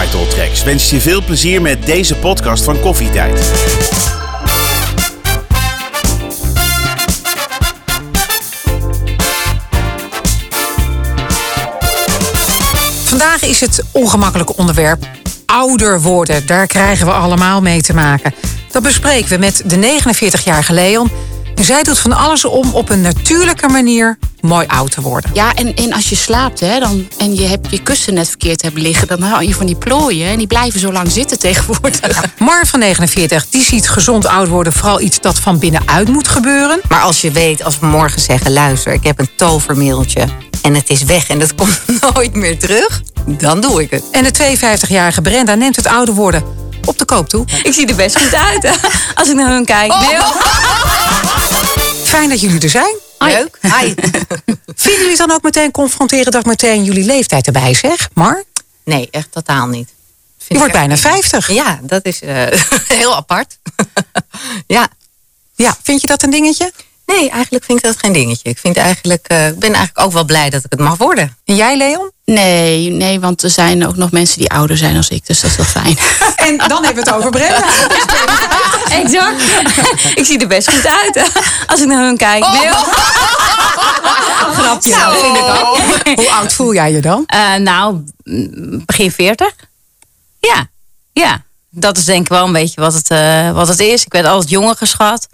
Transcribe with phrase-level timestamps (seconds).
[0.00, 3.40] Title Tracks je veel plezier met deze podcast van Koffietijd.
[13.04, 15.08] Vandaag is het ongemakkelijke onderwerp
[15.46, 16.46] ouder worden.
[16.46, 18.34] Daar krijgen we allemaal mee te maken.
[18.70, 21.10] Dat bespreken we met de 49-jarige Leon.
[21.60, 25.30] En zij doet van alles om op een natuurlijke manier mooi oud te worden.
[25.34, 28.62] Ja, en, en als je slaapt hè, dan, en je hebt je kussen net verkeerd
[28.62, 29.08] hebben liggen...
[29.08, 32.24] dan hou je van die plooien en die blijven zo lang zitten tegenwoordig.
[32.38, 36.80] Mar van 49, die ziet gezond oud worden vooral iets dat van binnenuit moet gebeuren.
[36.88, 38.52] Maar als je weet, als we morgen zeggen...
[38.52, 40.24] luister, ik heb een tovermiddeltje
[40.62, 41.80] en het is weg en dat komt
[42.14, 43.02] nooit meer terug...
[43.26, 44.02] dan doe ik het.
[44.10, 46.42] En de 52-jarige Brenda neemt het ouder worden
[46.84, 47.44] op de koop toe.
[47.62, 49.94] Ik zie er best goed uit hè, als ik naar hun kijk.
[49.98, 50.42] Nee, hoor.
[52.10, 52.96] Fijn dat jullie er zijn.
[53.18, 53.58] Leuk.
[53.60, 53.94] Hi.
[54.84, 58.08] Vinden jullie dan ook meteen confronteren dat meteen jullie leeftijd erbij zeg?
[58.14, 58.44] Mar,
[58.84, 59.88] Nee, echt totaal niet.
[60.48, 61.50] je wordt bijna echt- 50.
[61.52, 62.46] Ja, dat is eh,
[62.98, 63.58] heel apart.
[64.66, 64.88] ja.
[65.54, 66.72] Ja, vind je dat een dingetje?
[67.06, 68.50] Nee, eigenlijk vind ik dat geen dingetje.
[68.50, 71.36] Ik vind eigenlijk, eh, ik ben eigenlijk ook wel blij dat ik het mag worden.
[71.44, 72.10] En jij Leon?
[72.24, 75.50] Nee, nee, want er zijn ook nog mensen die ouder zijn dan ik, dus dat
[75.50, 75.98] is wel fijn.
[76.36, 77.64] En dan hebben we het over Brenda.
[78.90, 79.42] Exact.
[80.18, 81.30] Ik zie er best goed uit
[81.66, 82.46] als ik naar hun kijk.
[82.46, 82.94] Nee, hoor.
[84.54, 84.94] Grapje.
[86.14, 87.22] Hoe oud voel jij je dan?
[87.26, 88.04] Eh, nou,
[88.86, 89.54] begin 40.
[90.40, 90.68] Ja,
[91.12, 91.42] ja.
[91.70, 94.04] Dat is denk ik wel een beetje wat het, eh, wat het is.
[94.04, 95.28] Ik werd altijd jonger geschat.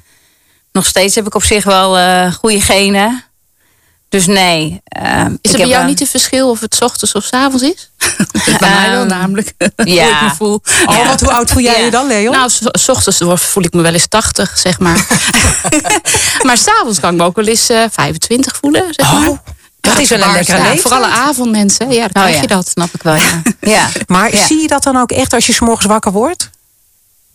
[0.72, 3.24] Nog steeds heb ik op zich wel eh goede genen.
[4.08, 4.80] Dus nee.
[4.84, 7.24] eh, ik Is er bij jou eh, niet een verschil of het 's ochtends of
[7.24, 7.90] 's avonds is?
[8.58, 9.52] bij mij wel Ehm, namelijk.
[9.76, 10.14] Hoe ja.
[10.16, 10.60] ik me voel.
[10.86, 11.84] Oh, wat, hoe oud voel jij Ja.
[11.84, 12.32] je dan, Leon?
[12.32, 15.06] Nou, s- s ochtends word- voel ik me wel eens 80, zeg maar.
[16.46, 19.28] maar s'avonds kan ik me ook wel eens eh 25 voelen, zeg maar.
[19.28, 19.38] Oh,
[19.80, 20.80] dat is wel een lekkere Ja, leeftijd.
[20.82, 22.68] Voor alle avondmensen, ja, dan Oh krijg ja, je dat.
[22.68, 23.42] snap ik wel, ja.
[23.60, 23.88] ja.
[24.06, 24.46] Maar Ja.
[24.46, 26.50] zie je dat dan ook echt als je 's morgens wakker wordt?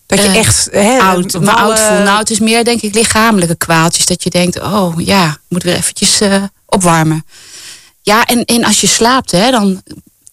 [0.06, 0.67] Dat je Eh, echt...
[0.72, 1.97] Hè, oud, me wallen- oud voel.
[1.97, 4.06] Nou, het is meer denk ik lichamelijke kwaaltjes.
[4.06, 7.26] Dat je denkt, oh ja, ik moet weer eventjes eh, opwarmen.
[8.02, 9.82] Ja, en, en als je slaapt, hè, dan,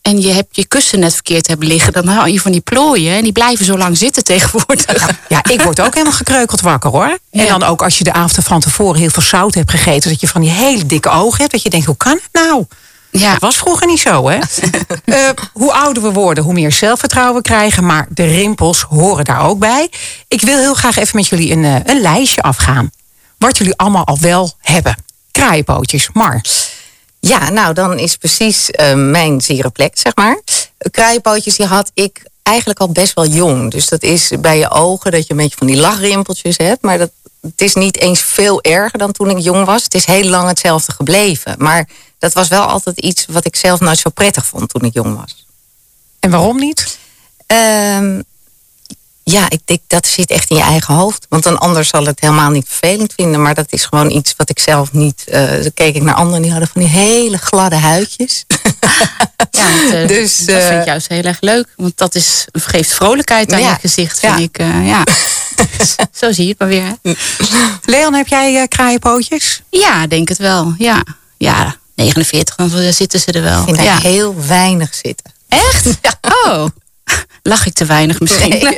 [0.03, 1.93] en je hebt je kussen net verkeerd hebben liggen...
[1.93, 5.11] dan hou je van die plooien en die blijven zo lang zitten tegenwoordig.
[5.29, 7.19] Ja, ik word ook helemaal gekreukeld wakker hoor.
[7.31, 7.59] En Ja.
[7.59, 10.11] dan ook als je de avond van tevoren heel veel zout hebt gegeten...
[10.11, 11.53] dat je van die hele dikke ogen hebt.
[11.53, 12.65] Dat je denkt, hoe kan het nou?
[13.11, 13.31] Ja.
[13.33, 14.39] Dat was vroeger niet zo, hè?
[15.05, 17.85] Eh, hoe ouder we worden, hoe meer zelfvertrouwen we krijgen.
[17.87, 19.91] Maar de rimpels horen daar ook bij.
[20.29, 22.91] Ik wil heel graag even met jullie een, eh, een lijstje afgaan.
[23.39, 24.97] Wat jullie allemaal al wel hebben.
[25.31, 26.41] Kraaienpootjes, Mar.
[27.21, 30.41] Ja, nou dan is precies eh, mijn zere plek, zeg maar.
[30.91, 33.71] Kraaienpootjes die had ik eigenlijk al best wel jong.
[33.71, 36.83] Dus dat is bij je ogen dat je een beetje van die lachrimpeltjes hebt.
[36.83, 39.83] Maar dat, het is niet eens veel erger dan toen ik jong was.
[39.83, 41.55] Het is heel lang hetzelfde gebleven.
[41.59, 44.95] Maar dat was wel altijd iets wat ik zelf nooit zo prettig vond toen ik
[44.95, 45.47] jong was.
[46.21, 46.99] En waarom niet?
[47.47, 48.21] Ehm,
[49.31, 51.27] ja, ik denk dat zit echt in je eigen hoofd.
[51.29, 53.43] Want een ander zal het helemaal niet vervelend vinden.
[53.43, 55.25] Maar dat is gewoon iets wat ik zelf niet.
[55.27, 58.45] eh dan keek ik naar anderen die hadden van die hele gladde huidjes.
[59.51, 61.67] Ja, want, eh, Dus, dat eh, vind ik juist heel erg leuk.
[61.77, 63.71] Want dat is, geeft vrolijkheid aan Ja.
[63.71, 64.43] je gezicht, vind Ja.
[64.45, 64.59] ik.
[64.59, 65.05] eh, ja.
[66.21, 66.83] Zo zie je het maar weer.
[67.03, 67.13] Hè?
[67.85, 69.63] Leon, heb jij eh, kraaienpootjes?
[69.71, 70.75] Ja, denk het wel.
[70.79, 71.03] Ja,
[71.37, 73.59] ja 49, dan zitten ze er wel.
[73.61, 73.99] Ik vind ja.
[73.99, 75.33] heel weinig zitten.
[75.49, 75.87] Echt?
[76.45, 76.67] Oh,
[77.43, 78.57] lach ik te weinig misschien?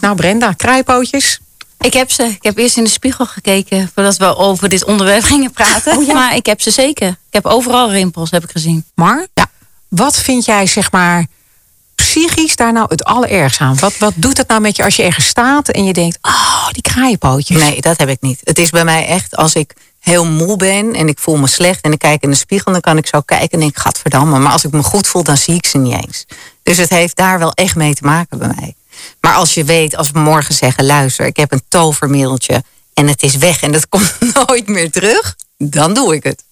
[0.00, 1.40] Nou, Brenda, kraaienpootjes.
[1.80, 2.22] Ik heb ze.
[2.24, 6.06] Ik heb eerst in de spiegel gekeken voordat we over dit onderwerp gingen praten.
[6.06, 7.08] Maar ik heb ze zeker.
[7.08, 8.84] Ik heb overal rimpels, heb ik gezien.
[8.94, 9.50] Mar, ja.
[9.88, 11.26] wat vind jij, zeg maar,
[11.94, 13.78] psychisch daar nou het allerergst aan?
[13.78, 16.68] Wat, wat doet het nou met je als je ergens staat en je denkt, oh,
[16.70, 17.62] die kraaienpootjes.
[17.62, 18.40] Nee, dat heb ik niet.
[18.44, 21.80] Het is bij mij echt als ik heel moe ben en ik voel me slecht
[21.80, 24.38] en ik kijk in de spiegel, dan kan ik zo kijken en denk, gadverdamme.
[24.38, 26.24] Maar als ik me goed voel, dan zie ik ze niet eens.
[26.66, 28.74] Dus het heeft daar wel echt mee te maken bij mij.
[29.20, 32.62] Maar als je weet, als we morgen zeggen, luister, ik heb een tovermiddeltje
[32.94, 36.44] en het is weg en dat komt nooit meer terug, dan doe ik het.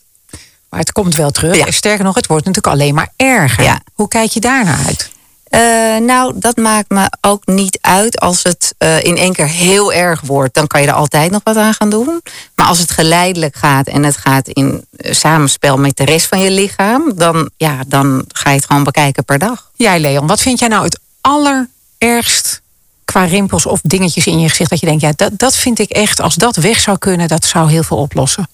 [0.71, 1.57] Maar het komt wel terug.
[1.57, 1.71] Ja.
[1.71, 3.65] Sterker nog, het wordt natuurlijk alleen maar erger.
[3.65, 3.81] Ja.
[3.95, 5.11] Hoe kijk je daar naar uit?
[5.55, 9.93] Eh, nou, dat maakt me ook niet uit als het eh, in één keer heel
[9.93, 10.55] erg wordt.
[10.55, 12.23] Dan kan je er altijd nog wat aan gaan doen.
[12.55, 16.41] Maar als het geleidelijk gaat en het gaat in eh, samenspel met de rest van
[16.41, 19.71] je lichaam, dan, ja, dan ga je het gewoon bekijken per dag.
[19.75, 22.61] Jij, Leon, wat vind jij nou het allerergst
[23.05, 25.91] qua rimpels of dingetjes in je gezicht dat je denkt, ja, dat, dat vind ik
[25.91, 28.49] echt, als dat weg zou kunnen, dat zou heel veel oplossen.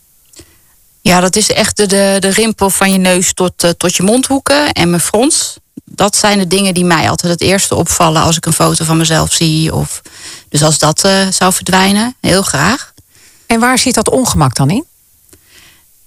[1.00, 4.72] Ja, dat is echt de, de, de rimpel van je neus tot, tot je mondhoeken
[4.72, 5.58] en mijn frons.
[5.94, 8.96] Dat zijn de dingen die mij altijd het eerste opvallen als ik een foto van
[8.96, 9.74] mezelf zie.
[9.74, 10.00] Of,
[10.48, 12.92] dus als dat eh, zou verdwijnen, heel graag.
[13.46, 14.84] En waar zit dat ongemak dan in?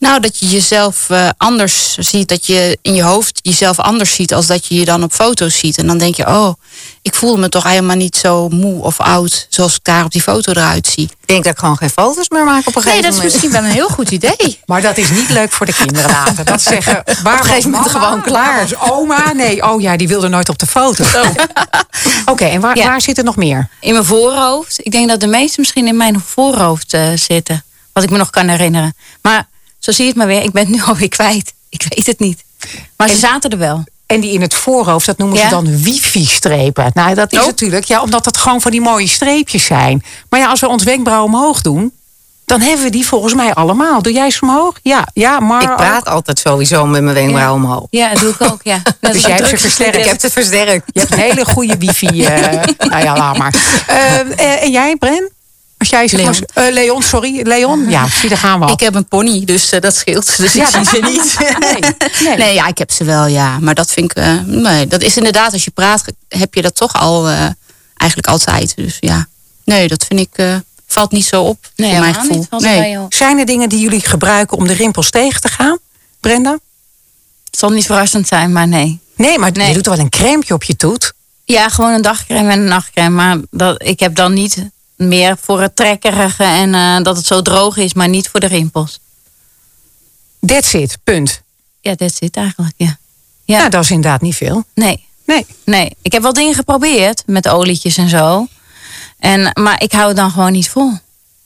[0.04, 2.28] Nou, dat je jezelf eh, anders ziet.
[2.28, 5.58] Dat je in je hoofd jezelf anders ziet als dat je je dan op foto's
[5.58, 5.78] ziet.
[5.78, 6.54] En dan denk je, oh,
[7.02, 10.22] ik voel me toch helemaal niet zo moe of oud zoals ik daar op die
[10.22, 11.04] foto eruit zie.
[11.04, 13.16] Ik denk dat ik gewoon geen foto's meer maak op een Nee, gegeven dat is
[13.16, 13.32] moment.
[13.34, 14.60] misschien wel een heel goed idee.
[14.66, 16.46] Maar dat is niet leuk voor de kinderen later.
[16.46, 18.62] Dat zeggen, waar een gegeven moment gewoon klaar.
[18.62, 19.32] Was oma?
[19.34, 21.04] Nee, oh ja, die wilde nooit op de foto.
[22.32, 22.86] Oké, en waar, Ja.
[22.86, 23.70] waar zit er nog meer?
[23.80, 24.80] In mijn voorhoofd.
[24.86, 27.64] Ik denk dat de meeste misschien in mijn voorhoofd eh, zitten.
[27.94, 28.96] Wat ik me nog kan herinneren.
[29.22, 29.48] Maar
[29.84, 30.44] zo zie je het maar weer.
[30.44, 31.54] Ik ben het nu alweer kwijt.
[31.70, 32.44] Ik weet het niet.
[32.98, 33.84] Maar ze En- zaten er wel.
[34.06, 35.44] En die in het voorhoofd, dat noemen Ja.
[35.44, 36.92] ze dan wifi-strepen.
[36.94, 37.46] Nou, dat is Oh.
[37.46, 40.04] natuurlijk, ja, omdat dat gewoon van die mooie streepjes zijn.
[40.30, 41.92] Maar ja, als we ons wenkbrauw omhoog doen,
[42.46, 44.02] dan hebben we die volgens mij allemaal.
[44.02, 44.74] Doe jij ze omhoog?
[44.82, 45.62] Ja, ja, maar.
[45.62, 47.88] Ik praat altijd sowieso met mijn wenkbrauw omhoog.
[47.90, 48.60] Ja, dat doe ik ook.
[48.64, 48.82] Ja.
[49.00, 49.96] Dus jij hebt ze versterkt.
[49.98, 50.84] Ik heb het versterkt.
[50.94, 52.26] Je hebt een hele goede wifi.
[52.26, 52.52] eh
[52.90, 53.56] nou ja, laat maar.
[53.88, 55.32] Eh, eh, en jij, Bren?
[55.92, 56.36] Als jij Leon.
[56.54, 57.48] eh, Leon, sorry.
[57.48, 57.90] Leon?
[57.90, 58.72] Ja, zie, daar gaan we al.
[58.72, 60.38] Ik heb een pony, dus eh, dat scheelt.
[60.38, 61.38] Dus Ja, ik zie ze niet.
[61.60, 61.80] Nee,
[62.28, 62.38] nee.
[62.38, 63.60] Nee, ja, ik heb ze wel, ja.
[63.60, 64.18] Maar dat vind ik...
[64.18, 67.46] eh, nee, dat is inderdaad, als je praat, heb je dat toch al eh,
[67.96, 68.76] eigenlijk altijd.
[68.76, 69.28] Dus ja,
[69.66, 70.30] nee, dat vind ik...
[70.34, 70.56] eh,
[70.88, 72.38] valt niet zo op, Nee, voor mijn gevoel.
[72.38, 72.48] niet.
[72.50, 72.98] Valt nee.
[73.10, 75.78] Zijn er dingen die jullie gebruiken om de rimpels tegen te gaan?
[76.20, 76.52] Brenda?
[77.50, 79.00] Het zal niet verrassend zijn, maar nee.
[79.16, 81.14] Nee, maar je doet wel een crème op je toet.
[81.46, 83.10] Ja, gewoon een dagcreme en een nachtcreme.
[83.10, 84.58] Maar dat, ik heb dan niet
[85.08, 88.48] meer voor het trekkerige en eh, dat het zo droog is, maar niet voor de
[88.48, 89.00] rimpels.
[90.46, 91.42] That's it, punt.
[91.82, 92.98] Ja, dat zit eigenlijk, ja.
[93.46, 94.64] Ja, Nou, dat is inderdaad niet veel.
[94.74, 95.06] nee.
[95.26, 95.46] Nee.
[95.66, 98.48] Nee, ik heb wel dingen geprobeerd met olietjes en zo.
[99.20, 100.92] En, maar ik hou het dan gewoon niet vol.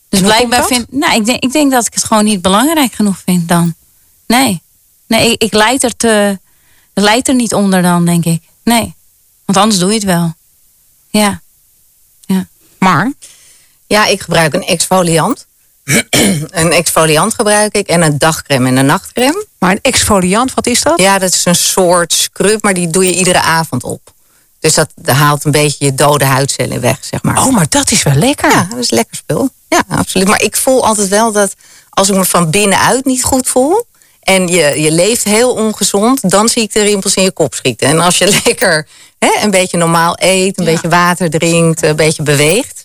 [0.10, 3.18] Dus blijkbaar vind nou, ik, denk, ik denk dat ik het gewoon niet belangrijk genoeg
[3.25, 3.75] vind dan.
[4.27, 4.62] Nee.
[5.07, 6.39] Nee, ik, ik leid er te.
[6.94, 8.44] Ik leid er niet onder dan, denk ik.
[8.63, 8.95] Nee.
[9.45, 10.33] Want anders doe je het wel.
[11.10, 11.42] Ja.
[12.80, 13.13] Maar,
[13.88, 15.45] Ja, ik gebruik een exfoliant.
[16.50, 19.45] een exfoliant gebruik ik en een dagcreme en een nachtcreme.
[19.60, 21.00] maar een exfoliant, wat is dat?
[21.00, 24.01] Ja, dat is een soort scrub, maar die doe je iedere avond op.
[24.60, 27.38] Dus dat haalt een beetje je dode huidcellen weg, zeg maar.
[27.38, 28.51] Oh, maar dat is wel lekker.
[28.51, 29.50] Ja, dat is lekker spul.
[29.69, 30.28] Ja, absoluut.
[30.28, 31.54] Maar ik voel altijd wel dat
[31.89, 33.86] als ik me van binnenuit niet goed voel...
[34.19, 37.88] en je, je leeft heel ongezond, dan zie ik de rimpels in je kop schieten.
[37.88, 38.88] En als je lekker
[39.19, 40.72] hè, een beetje normaal eet, een Ja.
[40.72, 42.76] beetje water drinkt, een beetje beweegt...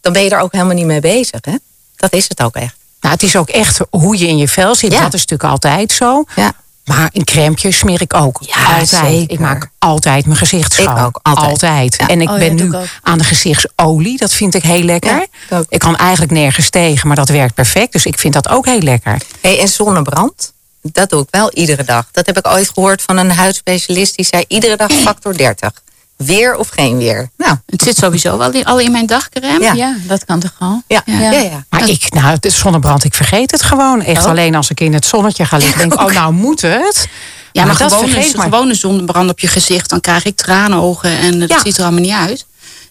[0.00, 1.40] dan ben je er ook helemaal niet mee bezig.
[1.40, 1.54] Hè?
[1.96, 2.74] Dat is het ook echt.
[3.00, 4.92] Nou, het is ook echt hoe je in je vel zit.
[4.92, 5.00] Ja.
[5.00, 6.24] Dat is natuurlijk altijd zo.
[6.36, 6.52] Ja.
[6.84, 8.38] Maar een crème smeer ik ook.
[8.40, 8.88] Ja, altijd.
[8.88, 9.30] zeker.
[9.30, 10.98] Ik maak altijd mijn gezicht schoon.
[10.98, 11.96] Ik ook, altijd.
[11.98, 12.06] Ja.
[12.06, 14.18] En ik Oh, ja, ben nu ik aan de gezichtsolie.
[14.18, 15.10] Dat vind ik heel lekker.
[15.10, 15.66] Ja, ik ook.
[15.68, 17.92] ik kan eigenlijk nergens tegen, maar dat werkt perfect.
[17.92, 19.20] Dus ik vind dat ook heel lekker.
[19.40, 20.52] Hey, en zonnebrand,
[20.82, 22.08] dat doe ik wel iedere dag.
[22.12, 24.16] Dat heb ik ooit gehoord van een huidspecialist.
[24.16, 25.82] Die zei iedere dag factor 30.
[26.26, 27.30] Weer of geen weer.
[27.36, 29.60] Nou, Het zit sowieso wel in, al in mijn dagcrème.
[29.64, 29.72] Ja.
[29.72, 30.82] Ja, dat kan toch al?
[30.86, 31.02] ja.
[31.06, 31.18] Ja.
[31.20, 31.30] ja.
[31.40, 34.02] ja, Maar ik, nou, het zonnebrand, ik vergeet het gewoon.
[34.02, 34.30] Echt Oh.
[34.30, 35.78] alleen als ik in het zonnetje ga liggen.
[35.78, 37.08] Denk ik, oh, nou moet het.
[37.52, 38.48] Ja, maar, dat gewoon vergeet een maar.
[38.48, 41.60] gewone zonnebrand op je gezicht, dan krijg ik tranenogen en dat Ja.
[41.64, 42.28] ziet er allemaal niet uit.
[42.28, 42.44] Dus,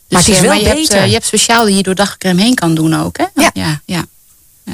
[0.10, 0.98] Maar het is eh, wel je Hebt, beter.
[1.00, 3.26] eh, je hebt speciaal die je door dagcrème heen kan doen ook, hè?
[3.36, 3.50] Ja.
[3.54, 4.04] ja, ja.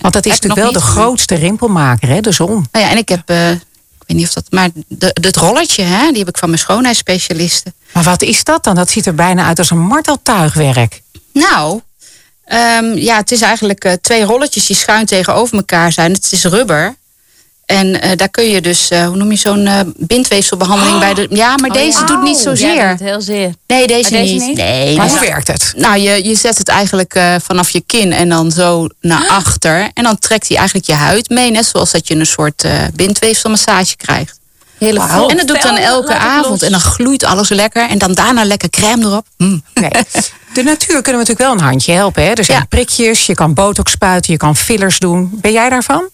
[0.02, 2.68] Want dat is natuurlijk wel de grootste rimpelmaker, hè, de zon.
[2.72, 3.38] Nou ja, en ik heb, eh,
[4.08, 7.74] weet niet of dat, maar de, het rolletje, hè, die heb ik van mijn schoonheidsspecialisten.
[7.94, 8.76] Maar wat is dat dan?
[8.76, 11.02] Dat ziet er bijna uit als een marteltuigwerk.
[11.34, 11.82] Nou,
[12.46, 16.12] ehm, ja, het is eigenlijk eh, twee rolletjes die schuin tegenover elkaar zijn.
[16.14, 16.96] Het is rubber.
[17.66, 21.28] En eh, daar kun je dus, eh, hoe noem je zo'n eh, bindweefselbehandeling bij de.
[21.30, 22.76] Ja, maar deze doet niet zozeer.
[22.76, 23.54] Ja, doet heel zeer.
[23.68, 24.42] Nee, deze, niet.
[24.42, 24.58] niet?
[24.58, 25.74] Nee, Maar hoe werkt het?
[25.78, 29.90] Nou, je, je zet het eigenlijk eh, vanaf je kin en dan zo naar achter.
[29.94, 31.52] En dan trekt hij eigenlijk je huid mee.
[31.52, 34.40] Net zoals dat je een soort eh bindweefselmassage krijgt.
[34.78, 36.62] Hele Oh, En dat doe ik dan elke avond.
[36.62, 37.90] En dan gloeit alles lekker.
[37.90, 39.26] En dan daarna lekker crème erop.
[39.38, 39.64] Mm.
[39.74, 39.90] Nee.
[40.54, 42.24] De natuur kunnen we natuurlijk wel een handje helpen.
[42.24, 42.30] Hè?
[42.32, 42.66] Er zijn Ja.
[42.70, 45.30] prikjes, je kan botox spuiten, je kan fillers doen.
[45.34, 46.10] Ben jij daarvan?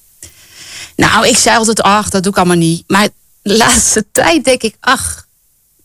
[1.01, 2.83] Nou, ik zei altijd, ach, dat doe ik allemaal niet.
[2.87, 3.07] Maar
[3.41, 5.25] de laatste tijd denk ik, ach,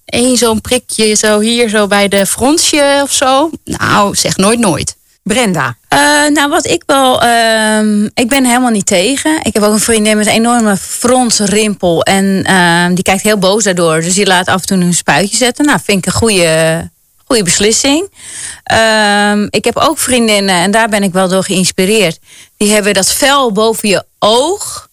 [0.04, 3.50] één zo'n prikje zo hier zo bij de fronsje of zo.
[3.64, 4.96] Nou, zeg nooit nooit.
[5.22, 5.76] Brenda.
[5.88, 5.98] Eh,
[6.32, 7.22] nou, wat ik wel.
[7.22, 9.40] ehm, ik ben helemaal niet tegen.
[9.42, 12.02] Ik heb ook een vriendin met een enorme fronsrimpel.
[12.02, 14.00] En ehm, die kijkt heel boos daardoor.
[14.00, 15.64] Dus die laat af en toe een spuitje zetten.
[15.64, 16.90] Nou, vind ik een goede,
[17.24, 18.10] goede beslissing.
[18.64, 22.18] Ehm, ik heb ook vriendinnen, en daar ben ik wel door geïnspireerd.
[22.56, 24.85] Die hebben dat vel boven je oog.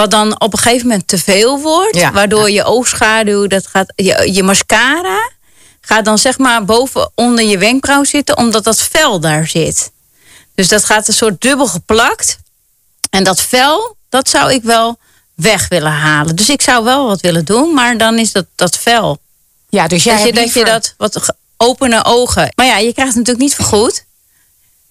[0.00, 1.96] Wat dan op een gegeven moment te veel wordt.
[1.96, 5.30] Ja, waardoor je oogschaduw, dat gaat, je, je mascara
[5.80, 9.90] gaat dan zeg maar boven onder je wenkbrauw zitten, omdat dat vel daar zit.
[10.54, 12.38] Dus dat gaat een soort dubbel geplakt.
[13.10, 14.98] En dat vel, dat zou ik wel
[15.34, 16.36] weg willen halen.
[16.36, 19.18] Dus ik zou wel wat willen doen, maar dan is dat, dat vel.
[19.68, 22.52] Ja, dus jij dat, je, dat je dat wat opene ogen.
[22.54, 24.04] Maar ja, je krijgt het natuurlijk niet vergoed.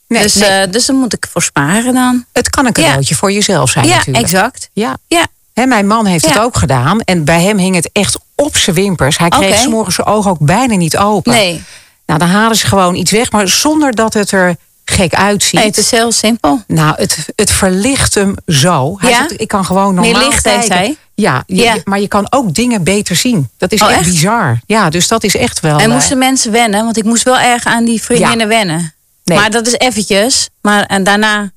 [0.09, 2.25] Nee, dus, nee, eh, dus daar moet ik voor sparen dan.
[2.33, 4.23] het kan een cadeautje voor jezelf zijn ja, natuurlijk.
[4.25, 4.69] exact.
[4.73, 4.97] Ja.
[5.07, 6.41] Ja, Hè, mijn man heeft het Ja.
[6.41, 6.99] ook gedaan.
[7.01, 9.17] En bij hem hing het echt op zijn wimpers.
[9.17, 11.31] Hij kreeg s'morgens zijn ogen ook bijna niet open.
[11.33, 11.63] Nee.
[12.05, 15.63] Nou, dan halen ze gewoon iets weg, maar zonder dat het er gek uitziet.
[15.63, 16.61] het is heel simpel.
[16.67, 18.95] Nou, het, het verlicht hem zo.
[18.99, 19.17] Hij Ja?
[19.17, 20.77] zegt, ik kan gewoon Meer normaal licht heeft kijken.
[20.77, 20.97] hij?
[21.15, 21.75] Ja, je- Ja.
[21.83, 23.49] maar je kan ook dingen beter zien.
[23.57, 24.09] Dat is Oh, echt, echt?
[24.09, 24.59] bizar.
[24.65, 25.77] Ja, dus dat is echt wel...
[25.79, 26.83] En eh, moesten mensen wennen?
[26.83, 28.93] Want ik moest wel erg aan die vriendinnen wennen.
[29.29, 29.37] Nee.
[29.39, 30.49] Maar dat is eventjes.
[30.61, 31.51] Maar en daarna,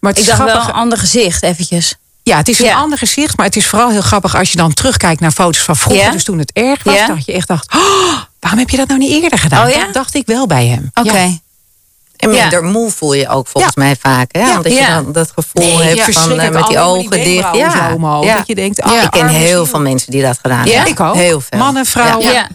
[0.00, 0.68] maar het ik dacht wel grappig.
[0.68, 1.94] een ander gezicht eventjes.
[2.22, 2.74] Ja, het is een Ja.
[2.76, 5.76] ander gezicht, maar het is vooral heel grappig als je dan terugkijkt naar foto's van
[5.76, 6.04] vroeger.
[6.04, 6.10] Ja?
[6.10, 7.06] Dus toen het erg was, Ja?
[7.06, 9.66] dat je echt dacht, oh, waarom heb je dat nou niet eerder gedaan?
[9.66, 9.84] Oh ja?
[9.84, 10.90] Dat dacht ik wel bij hem.
[10.94, 11.12] Oké.
[11.18, 11.30] Ja.
[12.16, 12.40] En Ja.
[12.40, 13.82] minder moe voel je ook volgens Ja.
[13.82, 14.28] mij vaak.
[14.34, 14.40] Hè?
[14.40, 14.56] Ja.
[14.56, 14.94] Omdat je Ja.
[15.02, 16.20] dan dat gevoel Nee, hebt ja.
[16.20, 17.22] van eh, met die Allemaal die ogen
[17.52, 17.72] dicht.
[17.72, 20.72] zo omhoog, dat je denkt, oh, ik ken heel veel mensen die dat gedaan Ja?
[20.72, 20.92] hebben.
[20.92, 21.14] Ik ook.
[21.14, 21.58] Heel veel.
[21.58, 22.32] Mannen, vrouwen.
[22.32, 22.48] Ja.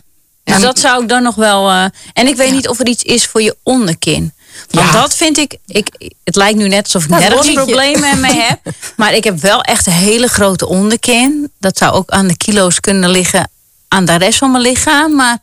[0.44, 1.70] Dus dat zou ik dan nog wel.
[1.70, 1.84] eh,
[2.14, 4.34] en ik weet niet of er iets is voor je onderkin.
[4.70, 4.92] Want Ja.
[5.02, 5.88] dat vind ik, ik.
[6.24, 8.60] Het lijkt nu net alsof ik Nou, nergens problemen mee heb.
[8.98, 11.52] Maar ik heb wel echt een hele grote onderkin.
[11.60, 13.50] Dat zou ook aan de kilo's kunnen liggen.
[13.88, 15.16] Aan de rest van mijn lichaam.
[15.16, 15.38] Maar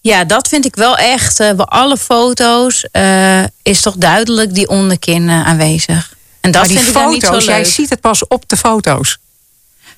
[0.00, 1.40] ja, dat vind ik wel echt.
[1.40, 6.14] eh, bij alle foto's eh, is toch duidelijk die onderkin eh, aanwezig.
[6.40, 7.66] En dat maar die vind ik dan niet zo foto's, jij leuk.
[7.66, 9.18] ziet het pas op de foto's.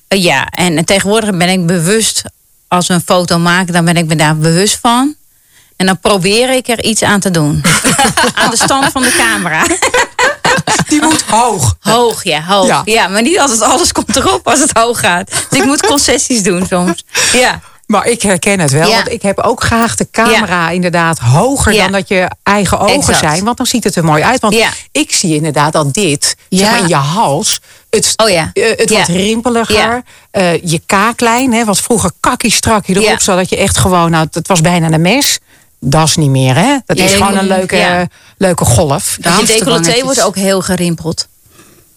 [0.07, 2.21] Ja, en, en tegenwoordig ben ik bewust,
[2.67, 5.15] als we een foto maken, dan ben ik me daar bewust van.
[5.79, 7.63] En dan probeer ik er iets aan te doen.
[8.41, 9.63] aan de stand van de camera.
[10.87, 11.75] Die moet hoog.
[11.79, 12.67] Hoog, ja, hoog.
[12.67, 12.81] Ja.
[12.85, 13.07] Ja.
[13.07, 15.31] maar niet altijd alles komt erop als het hoog gaat.
[15.49, 17.03] Dus ik moet concessies doen soms.
[17.33, 18.95] Ja, Maar ik herken het wel, Ja.
[18.95, 21.83] want ik heb ook graag de camera inderdaad hoger Ja.
[21.83, 23.17] dan dat je eigen ogen Exact.
[23.19, 23.43] zijn.
[23.43, 24.39] Want dan ziet het er mooi uit.
[24.41, 24.55] Want
[24.91, 27.59] ik zie inderdaad dat dit, zeg maar in je hals,
[27.89, 28.49] het, Oh ja.
[28.53, 30.03] eh, het wordt rimpeliger.
[30.31, 33.19] Eh, je kaaklijn, hè, wat vroeger kakkie strak je erop Ja.
[33.19, 35.39] zat, dat je echt gewoon, nou, het was bijna een mes.
[35.79, 36.77] Dat is niet meer, hè?
[36.85, 38.07] Dat is gewoon een leuke, ja.
[38.37, 39.17] leuke golf.
[39.19, 41.27] De je decolleté wordt ook heel gerimpeld.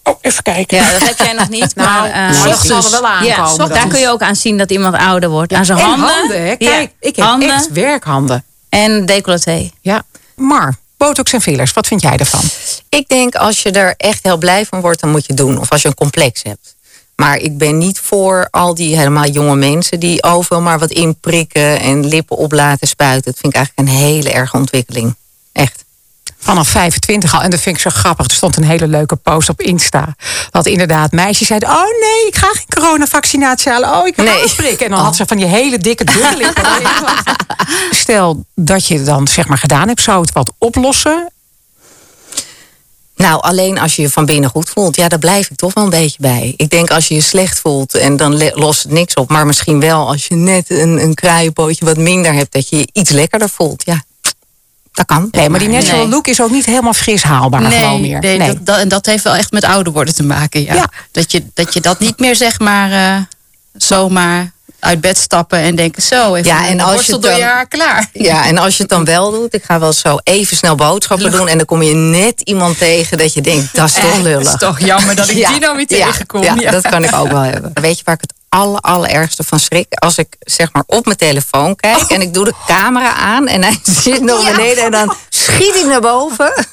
[0.02, 0.76] Oh, even kijken.
[0.76, 1.74] Ja, dat heb jij nog niet.
[1.82, 4.96] Nou, maar, zal er wel aankomen Ja, daar kun je ook aan zien dat iemand
[4.96, 5.52] ouder wordt.
[5.52, 6.08] aan zijn en handen.
[6.08, 8.44] handen, Kijk, ik heb handen echt werkhanden.
[8.68, 9.70] en decolleté.
[9.80, 10.02] Ja.
[10.34, 12.40] Maar, botox en fillers, wat vind jij ervan?
[12.88, 15.58] Ik denk als je er echt heel blij van wordt, dan moet je het doen.
[15.58, 16.74] Of als je een complex hebt.
[17.22, 21.80] Maar ik ben niet voor al die helemaal jonge mensen die overal maar wat inprikken
[21.80, 23.32] en lippen op laten spuiten.
[23.32, 25.14] Dat vind ik eigenlijk een hele erge ontwikkeling.
[25.52, 25.84] Echt.
[26.38, 27.42] Vanaf 25 al.
[27.42, 28.26] En dat vind ik zo grappig.
[28.26, 30.14] Er stond een hele leuke post op Insta.
[30.50, 31.68] Dat inderdaad meisjes zeiden...
[31.68, 33.94] Oh nee, ik ga geen coronavaccinatie halen.
[33.96, 34.42] Oh, ik heb Nee.
[34.42, 34.80] een prik.
[34.80, 36.64] En dan had ze van die hele dikke dubbellippen.
[37.90, 40.02] Stel dat je dan zeg maar gedaan hebt.
[40.02, 41.31] Zou het wat oplossen?
[43.22, 45.84] Nou, alleen als je je van binnen goed voelt, ja, daar blijf ik toch wel
[45.84, 46.54] een beetje bij.
[46.56, 49.28] Ik denk als je je slecht voelt en dan lost het niks op.
[49.30, 52.88] Maar misschien wel als je net een, een kruienpootje wat minder hebt, dat je je
[52.92, 53.82] iets lekkerder voelt.
[53.84, 54.02] Ja,
[54.92, 55.28] dat kan.
[55.30, 56.08] Nee, maar die natural Nee.
[56.08, 58.18] look is ook niet helemaal fris haalbaar gewoon meer.
[58.20, 60.62] Nee, Dat, dat, en dat heeft wel echt met ouder worden te maken.
[60.62, 60.74] Ja.
[60.74, 60.90] Ja.
[61.10, 63.22] Dat, je, dat je dat niet meer zeg maar eh,
[63.72, 64.51] zomaar
[64.82, 67.38] uit bed stappen en denken zo even Ja, en als je borstel het door je
[67.38, 68.08] dan- haar klaar.
[68.12, 71.30] Ja, en als je het dan wel doet, ik ga wel zo even snel boodschappen
[71.30, 74.38] doen en dan kom je net iemand tegen dat je denkt, dat is toch lullig.
[74.38, 76.42] Het is toch jammer dat ik Ja, die nou weer tegenkom.
[76.42, 76.70] Ja, Ja.
[76.70, 77.70] dat kan ik ook wel hebben.
[77.80, 79.86] Weet je waar ik het aller, allerergste van schrik?
[79.94, 83.62] Als ik zeg maar op mijn telefoon kijk en ik doe de camera aan en
[83.62, 86.66] hij zit nog beneden en dan schiet ik naar boven.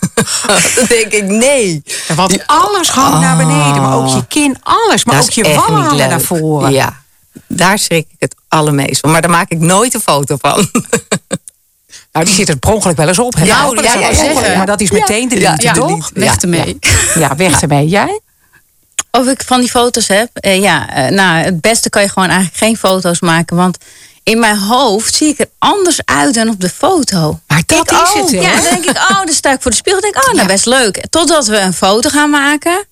[0.76, 1.82] dan denk ik, nee.
[2.08, 3.82] Ja, Want alles hangt naar beneden.
[3.82, 5.06] Maar ook je kin, alles.
[5.06, 5.32] Maar Dat ook
[5.90, 6.10] je leuk.
[6.10, 6.72] naar voren.
[6.72, 6.94] Ja,
[7.60, 9.12] daar schrik ik het allermeest van.
[9.12, 10.68] Maar daar maak ik nooit een foto van.
[12.12, 13.36] Nou, die zit er per ongeluk wel eens op.
[13.36, 13.44] hè?
[13.46, 14.56] Ja, Nou, dat ja, is ja, ja, ongeluk.
[14.58, 16.12] Maar dat is meteen de liefde, ja, toch?
[16.14, 16.78] Weg Ja, ermee.
[16.80, 17.88] Ja, ja weg ermee.
[17.88, 18.20] Jij?
[19.12, 20.30] Of ik van die foto's heb?
[20.34, 23.56] Eh, ja, eh, nou, het beste kan je gewoon eigenlijk geen foto's maken.
[23.56, 23.78] Want
[24.24, 27.40] in mijn hoofd zie ik er anders uit dan op de foto.
[27.48, 28.40] Maar dat Ik, is oh, het, hè?
[28.40, 30.02] Ja, dan denk ik, oh, dan sta ik voor de spiegel.
[30.02, 31.06] denk ik, oh, nou, best leuk.
[31.10, 32.86] Totdat we een foto gaan maken.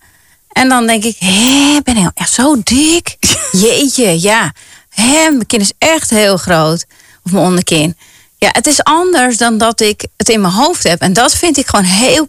[0.57, 3.17] En dan denk ik, hé, ben ik nou echt zo dik?
[3.51, 4.53] Jeetje, ja.
[4.89, 6.85] Hé, mijn kin is echt heel groot.
[7.23, 7.97] Of mijn onderkin.
[8.37, 11.01] Ja, het is anders dan dat ik het in mijn hoofd heb.
[11.01, 12.27] En dat vind ik gewoon heel...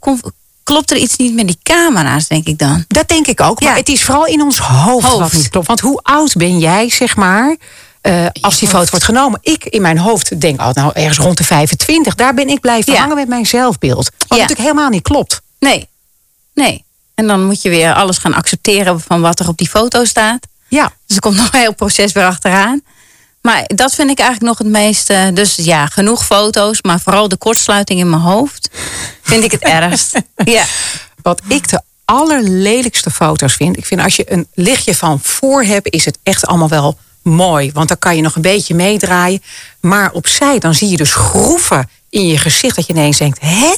[0.62, 2.85] Klopt er iets niet met die camera's, denk ik dan?
[2.88, 3.61] Dat denk ik ook.
[3.61, 3.76] Maar Ja.
[3.78, 5.66] het is vooral in ons hoofd, wat niet klopt.
[5.66, 7.56] Want hoe oud ben jij, zeg maar,
[8.00, 9.38] eh, als die foto wordt genomen?
[9.42, 12.14] Ik in mijn hoofd denk, oh, nou ergens rond de 25.
[12.14, 12.99] Daar ben ik blijven Ja.
[13.00, 14.04] hangen met mijn zelfbeeld.
[14.04, 14.35] Wat Ja.
[14.37, 15.40] natuurlijk helemaal niet klopt.
[15.58, 15.88] Nee,
[16.54, 16.85] nee.
[17.18, 20.46] En dan moet je weer alles gaan accepteren van wat er op die foto staat.
[20.68, 20.92] Ja.
[21.06, 22.82] Dus er komt nog een heel proces weer achteraan.
[23.42, 25.30] Maar dat vind ik eigenlijk nog het meeste.
[25.34, 28.70] Dus ja, genoeg foto's, maar vooral de kortsluiting in mijn hoofd
[29.22, 30.20] vind ik het ergst.
[30.44, 30.64] Ja,
[31.22, 33.76] Wat ik de allerlelijkste foto's vind.
[33.76, 37.70] Ik vind als je een lichtje van voor hebt, is het echt allemaal wel mooi.
[37.72, 39.42] Want dan kan je nog een beetje meedraaien.
[39.80, 42.76] Maar opzij, dan zie je dus groeven in je gezicht.
[42.76, 43.75] Dat je ineens denkt, hè?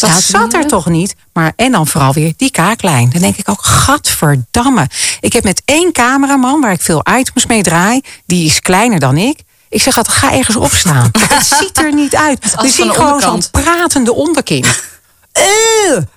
[0.00, 1.14] Dat zat er toch niet?
[1.32, 3.10] Maar, en dan vooral weer die kaaklijn.
[3.10, 4.88] Dan denk ik ook, gadverdamme.
[5.20, 8.00] Ik heb met één cameraman, waar ik veel items mee draai...
[8.26, 9.38] die is kleiner dan ik.
[9.68, 11.10] Ik zeg altijd, ga ergens opstaan.
[11.28, 12.54] het ziet er niet uit.
[12.60, 14.64] We zien gewoon zo'n pratende onderkin.
[15.32, 15.42] Eh,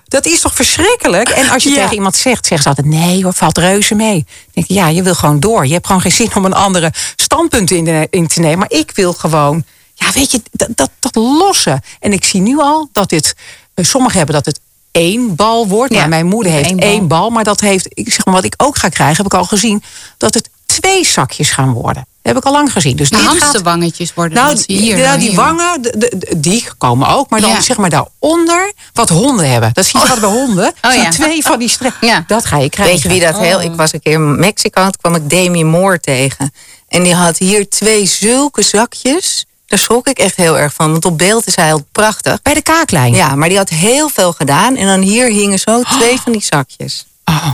[0.04, 1.28] dat is toch verschrikkelijk?
[1.28, 1.74] En als je Ja.
[1.76, 2.86] tegen iemand zegt, zeggen ze altijd...
[3.02, 4.24] nee hoor, valt reuze mee.
[4.24, 5.66] Dan denk ja, je wil gewoon door.
[5.66, 8.58] Je hebt gewoon geen zin om een andere standpunt in, de- in te nemen.
[8.58, 11.80] Maar ik wil gewoon, ja, weet je, dat, dat, dat lossen.
[12.00, 13.34] En ik zie nu al dat dit...
[13.74, 14.60] eh, Sommigen hebben dat het
[14.96, 15.92] één bal wordt.
[15.92, 17.30] Ja, maar mijn moeder heeft één één bal.
[17.30, 19.82] Maar dat heeft, ik zeg maar, wat ik ook ga krijgen, heb ik al gezien...
[20.16, 22.06] dat het twee zakjes gaan worden.
[22.22, 22.96] Dat heb ik al lang gezien.
[22.96, 24.96] Dus De gaat- hamsterwangetjes worden nou, je hier.
[24.96, 25.36] nou, die hier.
[25.36, 27.30] wangen, de, die komen ook.
[27.30, 27.60] Maar dan Ja.
[27.60, 29.70] zeg maar daaronder wat honden hebben.
[29.72, 30.72] Dat zie je altijd bij honden.
[30.82, 31.10] Oh, ja.
[31.10, 32.06] twee van die strepen.
[32.08, 32.24] Ja.
[32.26, 32.94] Dat ga je krijgen.
[32.94, 33.60] Weet je wie dat heel...
[33.60, 36.52] Ik was een keer in Mexico, toen kwam ik Demi Moore tegen.
[36.88, 39.46] En die had hier twee zulke zakjes.
[39.66, 40.90] Daar schrok ik echt heel erg van.
[40.90, 42.42] Want op beeld is hij heel prachtig.
[42.42, 43.14] Bij de kaaklijn.
[43.14, 44.76] Ja, maar die had heel veel gedaan.
[44.76, 47.06] En dan hier hingen zo twee van die zakjes.
[47.24, 47.46] Oh.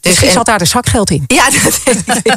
[0.00, 1.24] Dus Misschien en- zat daar de zakgeld in.
[1.26, 2.36] Ja, dat ik.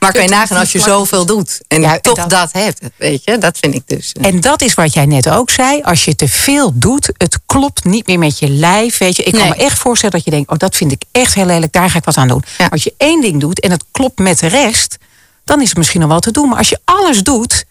[0.00, 1.60] Maar kan je nagaan als je zoveel doet.
[1.68, 2.52] En Ja, en toch dat- dat...
[2.52, 3.38] hebt, weet je.
[3.38, 4.12] Dat vind ik dus...
[4.12, 5.82] eh, En dat is wat jij net ook zei.
[5.82, 8.98] Als je te veel doet, het klopt niet meer met je lijf.
[8.98, 11.34] Weet je, ik kan me echt voorstellen dat je denkt: oh, dat vind ik echt
[11.34, 12.44] heel lelijk, daar ga ik wat aan doen.
[12.58, 12.66] Ja.
[12.66, 14.96] Als je één ding doet en het klopt met de rest,
[15.44, 16.48] dan is het misschien nog wel te doen.
[16.48, 17.64] Maar als je alles doet,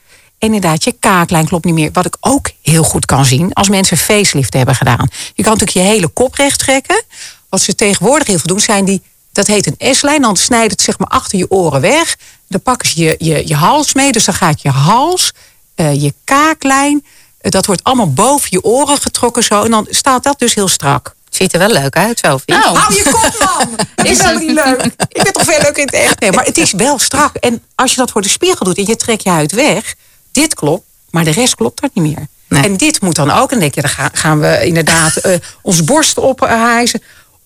[0.46, 1.90] inderdaad, je kaaklijn klopt niet meer.
[1.94, 5.08] Wat ik ook heel goed kan zien als mensen facelift hebben gedaan.
[5.34, 7.04] Je kan natuurlijk je hele kop recht trekken.
[7.50, 9.02] Wat ze tegenwoordig heel veel doen, zijn die.
[9.32, 10.22] Dat heet een S-lijn.
[10.22, 12.16] Dan snijdt het zeg maar achter je oren weg.
[12.48, 14.12] Dan pakken ze je, je, je hals mee.
[14.12, 15.32] Dus dan gaat je hals,
[15.76, 17.06] eh, je kaaklijn.
[17.38, 19.64] eh, dat wordt allemaal boven je oren getrokken zo.
[19.64, 21.16] En dan staat dat dus heel strak.
[21.30, 22.56] Ziet er wel leuk uit, Sophie.
[22.56, 23.76] Nou, Hou je kop, man!
[23.96, 24.48] Dat is helemaal het?
[24.48, 24.86] niet leuk.
[25.08, 26.20] Ik ben toch veel leuk in het echt.
[26.20, 27.36] Nee, maar het is wel strak.
[27.36, 29.96] En als je dat voor de spiegel doet en je trekt je huid weg...
[30.36, 32.28] dit klopt, maar de rest klopt dat niet meer.
[32.50, 32.64] Nee.
[32.64, 33.42] En dit moet dan ook.
[33.44, 37.02] En dan denk je, dan gaan, we inderdaad eh ons borst ophijzen.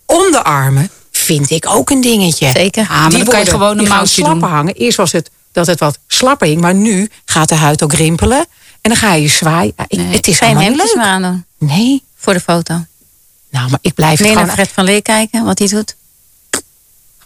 [0.06, 2.50] Onderarmen vind ik ook een dingetje.
[2.54, 2.84] Zeker.
[2.84, 4.50] Ah, maar Die dan kan je gewoon een slapper doen.
[4.50, 4.74] hangen.
[4.74, 6.62] Eerst was het dat het wat slapper hing.
[6.62, 8.46] Maar nu gaat de huid ook rimpelen.
[8.82, 9.74] En dan ga je zwaaien.
[9.88, 11.04] Nee, het is Geen hemdjes leuk.
[11.04, 12.04] aandoen Nee.
[12.18, 12.74] voor de foto.
[13.52, 14.56] Nou, maar ik blijf Meer naar gewoon...
[14.56, 15.96] Fred van Leer kijken, wat hij doet.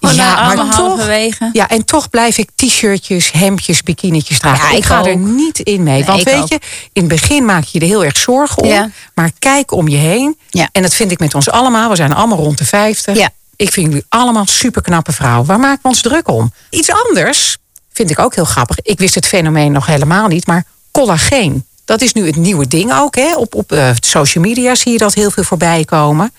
[0.10, 1.50] Gewoon Ja, ja, maar allemaal half toch- bewegen.
[1.54, 4.66] Ja, en toch blijf ik t-shirtjes, hemdjes, bikinietjes dragen.
[4.66, 5.06] Ja, ik, ik ga ook.
[5.06, 6.06] er niet in mee.
[6.06, 6.50] Want weet ook.
[6.50, 6.60] je,
[6.94, 8.70] in het begin maak je je er heel erg zorgen om.
[8.70, 8.89] Ja.
[9.16, 10.38] Maar kijk om je heen.
[10.50, 10.70] Ja.
[10.72, 11.89] En dat vind ik met ons allemaal.
[11.89, 13.18] We zijn allemaal rond de 50.
[13.18, 13.30] Ja.
[13.56, 15.46] Ik vind jullie allemaal superknappe vrouwen.
[15.46, 16.54] Waar maken we ons druk om?
[16.70, 17.58] Iets anders
[17.94, 18.80] vind ik ook heel grappig.
[18.82, 20.48] Ik wist het fenomeen nog helemaal niet.
[20.48, 21.66] Maar collageen.
[21.86, 23.16] Dat is nu het nieuwe ding ook.
[23.16, 23.36] Hè?
[23.36, 26.32] Op, op eh, social media zie je dat heel veel voorbij komen.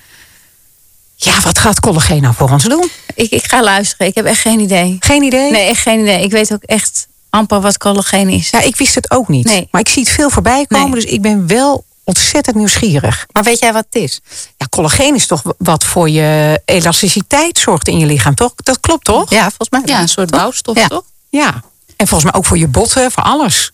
[1.16, 2.90] Ja, wat gaat collageen nou voor ons doen?
[3.14, 4.96] Ik, ik ga luisteren, ik heb echt geen idee.
[5.00, 5.50] Geen idee?
[5.50, 6.22] Nee, echt geen idee.
[6.22, 8.50] Ik weet ook echt amper wat collageen is.
[8.50, 9.44] Ja, ik wist het ook niet.
[9.44, 9.68] Nee.
[9.70, 10.90] Maar ik zie het veel voorbij komen.
[10.90, 11.00] Nee.
[11.00, 13.26] Dus ik ben wel ontzettend nieuwsgierig.
[13.32, 14.20] Maar weet jij wat het is?
[14.56, 18.52] Ja, collageen is toch wat voor je elasticiteit zorgt in je lichaam, toch?
[18.56, 19.30] Dat klopt, toch?
[19.30, 19.82] Ja, volgens mij.
[19.84, 20.86] Ja, een soort bouwstof, Ja.
[20.88, 21.04] toch?
[21.28, 21.62] Ja.
[21.96, 23.72] En volgens mij ook voor je botten, voor alles.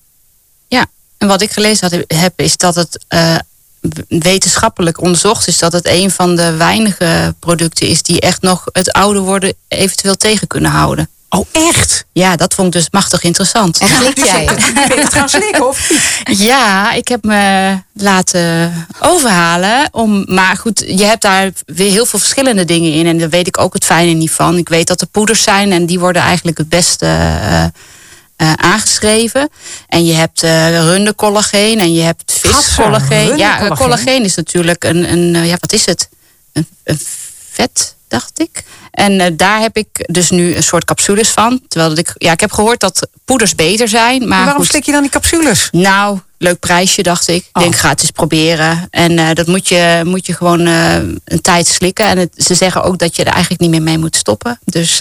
[0.69, 0.87] Ja,
[1.19, 3.37] en wat ik gelezen had, heb, is dat het eh,
[4.09, 8.93] wetenschappelijk onderzocht is dat het een van de weinige producten is die echt nog het
[8.93, 11.09] ouder worden eventueel tegen kunnen houden.
[11.33, 12.05] Oh, echt?
[12.13, 13.79] Ja, dat vond ik dus machtig interessant.
[13.79, 14.75] En slik jij het?
[14.75, 16.39] Ben je het gaan slikken, of niet?
[16.39, 19.89] Ja, ik heb me laten overhalen.
[19.93, 23.07] Om, maar goed, je hebt daar weer heel veel verschillende dingen in.
[23.07, 24.57] En daar weet ik ook het fijne niet van.
[24.57, 27.65] Ik weet dat er poeders zijn en die worden eigenlijk het beste eh,
[28.41, 29.49] eh, aangeschreven.
[29.89, 33.37] En je hebt eh rundercollageen en je hebt viscollageen.
[33.37, 36.09] Ja, collageen is natuurlijk een, een eh, ja, wat is het?
[36.53, 37.01] Een, een
[37.51, 38.65] vet, dacht ik.
[38.91, 41.61] En daar heb ik dus nu een soort capsules van.
[41.69, 44.29] Terwijl dat ik, ja, ik heb gehoord dat poeders beter zijn.
[44.29, 44.71] Maar Waarom goed.
[44.71, 45.69] slik je dan die capsules?
[45.73, 47.37] Nou, leuk prijsje, dacht ik.
[47.37, 47.63] Ik Oh.
[47.63, 48.87] denk, ga het eens proberen.
[48.91, 52.07] En dat moet je, moet je gewoon een tijd slikken.
[52.07, 54.59] En het, ze zeggen ook dat je er eigenlijk niet meer mee moet stoppen.
[54.65, 55.01] Dus,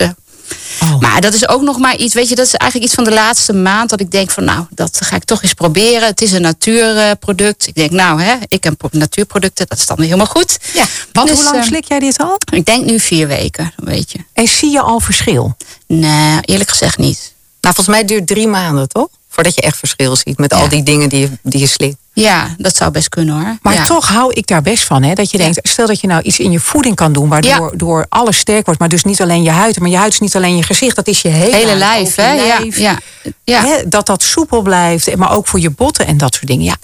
[0.84, 1.00] Oh.
[1.00, 3.14] Maar dat is ook nog maar iets, weet je, dat is eigenlijk iets van de
[3.14, 6.08] laatste maand dat ik denk van, nou, dat ga ik toch eens proberen.
[6.08, 7.68] Het is een natuurproduct.
[7.68, 10.58] Ik denk, nou, hè, ik heb natuurproducten, dat is dan weer helemaal goed.
[10.74, 10.84] Ja.
[11.12, 12.38] Want Dus, hoe lang eh, slik jij dit al?
[12.54, 14.20] Ik denk nu vier weken, weet je.
[14.34, 15.56] En zie je al verschil?
[15.88, 17.34] Nee, eerlijk gezegd niet.
[17.62, 19.08] Nou, volgens mij duurt drie maanden, toch?
[19.30, 20.58] Voordat je echt verschil ziet met Ja.
[20.60, 21.96] al die dingen die je, die je slikt.
[22.22, 23.58] Ja, dat zou best kunnen hoor.
[23.62, 23.86] Maar ja.
[23.86, 25.04] toch hou ik daar best van.
[25.04, 25.14] Hè?
[25.14, 25.44] Dat je Ja.
[25.44, 27.30] denkt, stel dat je nou iets in je voeding kan doen...
[27.30, 28.80] waardoor door alles sterk wordt.
[28.80, 29.80] Maar dus niet alleen je huid.
[29.80, 30.96] Maar je huid is niet alleen je gezicht.
[30.96, 32.34] Dat is je hele, hele lijf, hè?
[32.34, 32.78] Ja, lijf.
[32.78, 33.00] ja,
[33.44, 33.62] ja.
[33.66, 35.16] Hè, dat dat soepel blijft.
[35.16, 36.66] Maar ook voor je botten en dat soort dingen.
[36.66, 36.76] Ja,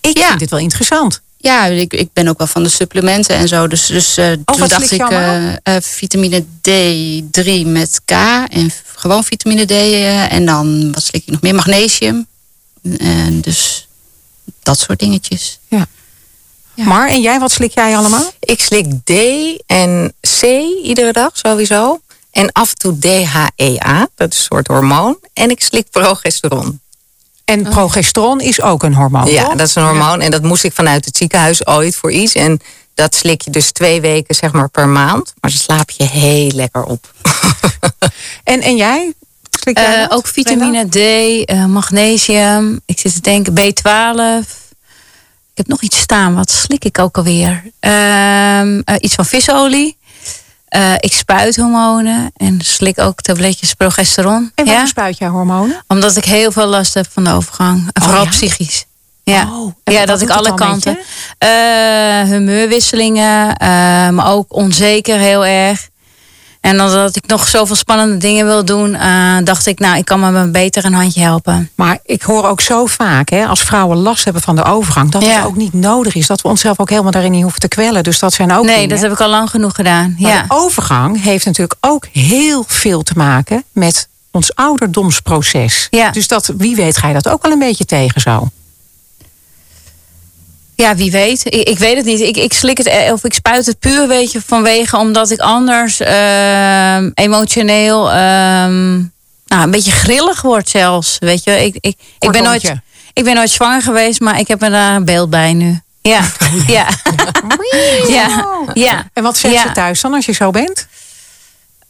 [0.00, 1.20] ik vind dit wel interessant.
[1.42, 3.68] Ja, ik, ik ben ook wel van de supplementen en zo.
[3.68, 8.10] Dus, dus eh, toen dacht ik eh, eh, vitamine D3 met K
[8.48, 9.70] en gewoon vitamine D.
[10.30, 11.54] en dan, wat slik ik nog meer?
[11.54, 12.26] Magnesium.
[12.98, 13.88] En dus
[14.70, 15.58] dat soort dingetjes.
[15.68, 15.86] Ja.
[16.74, 18.32] Maar, en jij, wat slik jij allemaal?
[18.40, 19.12] Ik slik D
[19.66, 20.42] en C
[20.82, 22.00] iedere dag sowieso.
[22.30, 25.18] En af en toe DHEA, dat is een soort hormoon.
[25.32, 26.80] En ik slik progesteron.
[27.44, 29.30] En progesteron is ook een hormoon.
[29.30, 29.54] Ja, toch?
[29.54, 30.20] dat is een hormoon.
[30.20, 32.32] En dat moest ik vanuit het ziekenhuis ooit voor iets.
[32.34, 32.60] En
[32.94, 35.34] dat slik je dus twee weken zeg maar per maand.
[35.40, 37.12] Maar dan slaap je heel lekker op.
[38.44, 39.12] En, en jij?
[39.60, 40.96] Slik jij Eh, ook vitamine D,
[41.44, 42.80] eh, magnesium.
[42.86, 44.59] Ik zit te denken B12.
[45.60, 46.34] Ik heb nog iets staan.
[46.34, 47.62] Wat slik ik ook alweer?
[47.80, 49.96] Ehm, eh, iets van visolie.
[50.68, 54.52] Eh, ik spuit hormonen en slik ook tabletjes progesteron.
[54.54, 54.88] En waarom ja?
[54.88, 55.84] spuit jij hormonen?
[55.86, 57.78] Omdat ik heel veel last heb van de overgang.
[57.92, 58.30] En Oh, vooral ja?
[58.30, 58.84] psychisch.
[59.22, 60.98] Ja, Oh, ja dat ik alle kanten.
[61.38, 63.54] Eh humeurwisselingen,
[64.14, 65.88] maar ook onzeker heel erg.
[66.60, 70.32] En omdat ik nog zoveel spannende dingen wil doen, eh, dacht ik, nou, ik kan
[70.32, 71.70] me beter een handje helpen.
[71.74, 75.22] Maar ik hoor ook zo vaak, hè, als vrouwen last hebben van de overgang, dat
[75.24, 75.28] Ja.
[75.30, 76.26] het ook niet nodig is.
[76.26, 78.02] Dat we onszelf ook helemaal daarin niet hoeven te kwellen.
[78.02, 78.88] Dus dat zijn ook nee, dingen.
[78.88, 80.16] dat heb ik al lang genoeg gedaan.
[80.18, 80.42] Maar Ja.
[80.42, 85.86] de overgang heeft natuurlijk ook heel veel te maken met ons ouderdomsproces.
[85.90, 86.10] Ja.
[86.10, 88.48] Dus dat, wie weet ga je dat ook wel een beetje tegen zo.
[90.80, 91.44] Ja, wie weet.
[91.44, 92.20] Ik, ik weet het niet.
[92.20, 95.40] Ik, ik slik het eh, of ik spuit het puur, weet je, vanwege omdat ik
[95.40, 98.96] anders ehm, emotioneel ehm,
[99.46, 101.16] nou, een beetje grillig word zelfs.
[101.18, 102.74] Weet je, ik, ik, ik, ben nooit,
[103.12, 105.80] ik ben nooit zwanger geweest, maar ik heb er daar een beeld bij nu.
[106.02, 106.20] Ja,
[106.66, 106.86] ja.
[108.08, 109.08] ja, ja.
[109.12, 109.62] En wat zegt Ja.
[109.62, 110.86] ze thuis dan als je zo bent?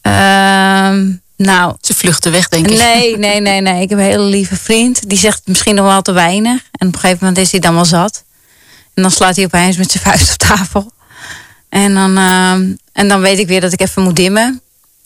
[0.00, 2.78] Ehm, nou, Ze vluchten weg, denk ik.
[2.78, 3.82] nee, nee, nee, nee.
[3.82, 5.08] Ik heb een hele lieve vriend.
[5.08, 6.60] Die zegt misschien nog wel te weinig.
[6.72, 8.24] En op een gegeven moment is hij dan wel zat.
[9.00, 10.92] En dan slaat hij opeens met zijn vuist op tafel.
[11.68, 14.60] En dan, ehm, en dan weet ik weer dat ik even moet dimmen.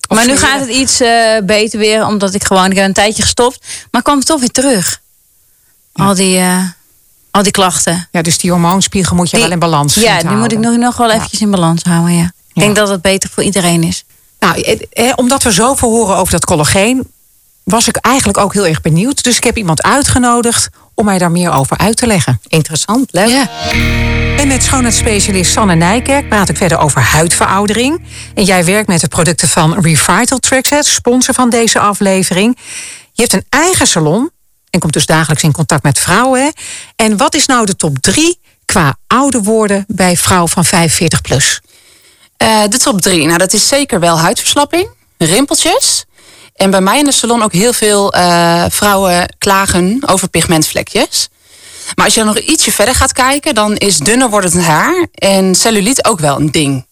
[0.08, 2.06] Of maar nu gaat het iets eh, beter weer.
[2.06, 3.66] Omdat ik gewoon, ik heb een tijdje gestopt.
[3.90, 5.00] Maar kwam toch weer terug.
[5.92, 6.58] Al, die, eh,
[7.30, 8.08] al die klachten.
[8.10, 10.58] Ja, dus die hormoonspiegel moet je Die- wel in balans Ja, te die moet ik
[10.58, 10.80] houden.
[10.80, 12.14] nog, nog wel eventjes in balans houden.
[12.14, 12.24] Ja.
[12.24, 12.62] Ik Ja.
[12.62, 14.04] denk dat het beter voor iedereen is.
[14.40, 17.10] Nou, eh, eh, omdat we zoveel horen over dat collageen,
[17.64, 19.22] was ik eigenlijk ook heel erg benieuwd.
[19.22, 22.40] Dus ik heb iemand uitgenodigd om mij daar meer over uit te leggen.
[22.48, 23.28] Interessant, leuk.
[23.28, 23.48] Ja.
[24.36, 28.02] En met schoonheidsspecialist Sanne Nijkerk praat ik verder over huidveroudering.
[28.34, 32.58] En jij werkt met de producten van Revital Trackset, sponsor van deze aflevering.
[33.12, 34.30] Je hebt een eigen salon
[34.70, 36.40] en komt dus dagelijks in contact met vrouwen.
[36.40, 36.48] hè?
[36.96, 41.60] En wat is nou de top drie qua ouder worden bij vrouwen van 45 plus?
[42.36, 43.26] Eh, de top drie.
[43.26, 46.04] Nou, dat is zeker wel huidverslapping, rimpeltjes.
[46.54, 51.28] En bij mij in de salon ook heel veel eh, vrouwen klagen over pigmentvlekjes.
[51.94, 55.54] Maar als je dan nog ietsje verder gaat kijken, dan is dunner wordend haar en
[55.54, 56.86] celluliet ook wel een ding.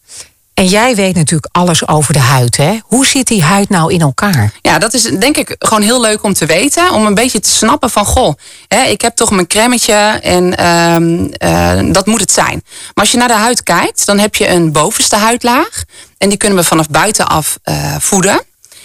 [0.55, 2.79] En jij weet natuurlijk alles over de huid, hè?
[2.83, 4.53] Hoe zit die huid nou in elkaar?
[4.61, 6.93] Ja, dat is denk ik gewoon heel leuk om te weten.
[6.93, 8.35] Om een beetje te snappen van, goh,
[8.69, 12.63] hè, ik heb toch mijn cremmetje en ehm, eh, dat moet het zijn.
[12.65, 15.85] Maar als je naar de huid kijkt, dan heb je een bovenste huidlaag.
[16.19, 18.41] En die kunnen we vanaf buitenaf eh voeden.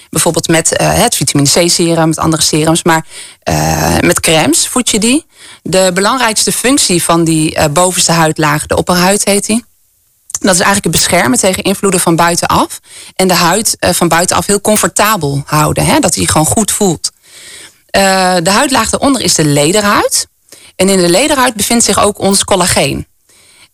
[0.10, 2.84] Bijvoorbeeld met eh, het vitamine C serum, met andere serums.
[2.84, 3.06] Maar
[3.44, 5.26] eh, met crèmes voed je die.
[5.64, 9.66] De belangrijkste functie van die eh, bovenste huidlaag, de opperhuid heet die.
[10.40, 12.80] Dat is eigenlijk het beschermen tegen invloeden van buitenaf.
[13.16, 15.86] En de huid van buitenaf heel comfortabel houden.
[15.86, 16.00] Hè?
[16.00, 17.12] Dat die gewoon goed voelt.
[18.42, 20.28] De huidlaag daaronder is de lederhuid.
[20.76, 23.08] En in de lederhuid bevindt zich ook ons collageen.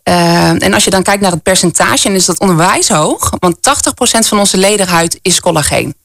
[0.03, 3.29] En als je dan kijkt naar het percentage, dan is dat onwijs hoog.
[3.39, 5.95] Want 80% van onze lederhuid is collageen.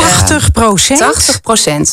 [0.00, 1.00] 80 procent?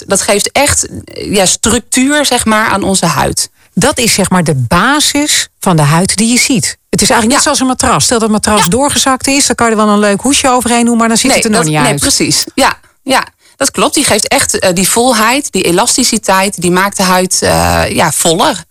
[0.04, 0.08] 80%.
[0.08, 3.50] Dat geeft echt ja, structuur zeg maar, aan onze huid.
[3.74, 6.78] Dat is zeg maar de basis van de huid die je ziet.
[6.90, 7.42] Het is eigenlijk net Ja.
[7.44, 8.04] zoals een matras.
[8.04, 10.86] Stel dat het matras doorgezakt is, dan kan je er wel een leuk hoesje overheen
[10.86, 12.00] doen, maar dan ziet het er nog dat, niet nee, uit.
[12.00, 12.44] precies.
[12.56, 13.94] Ja, ja, dat klopt.
[13.94, 18.64] Die geeft echt eh, die volheid, die elasticiteit, die maakt de huid eh, ja, voller.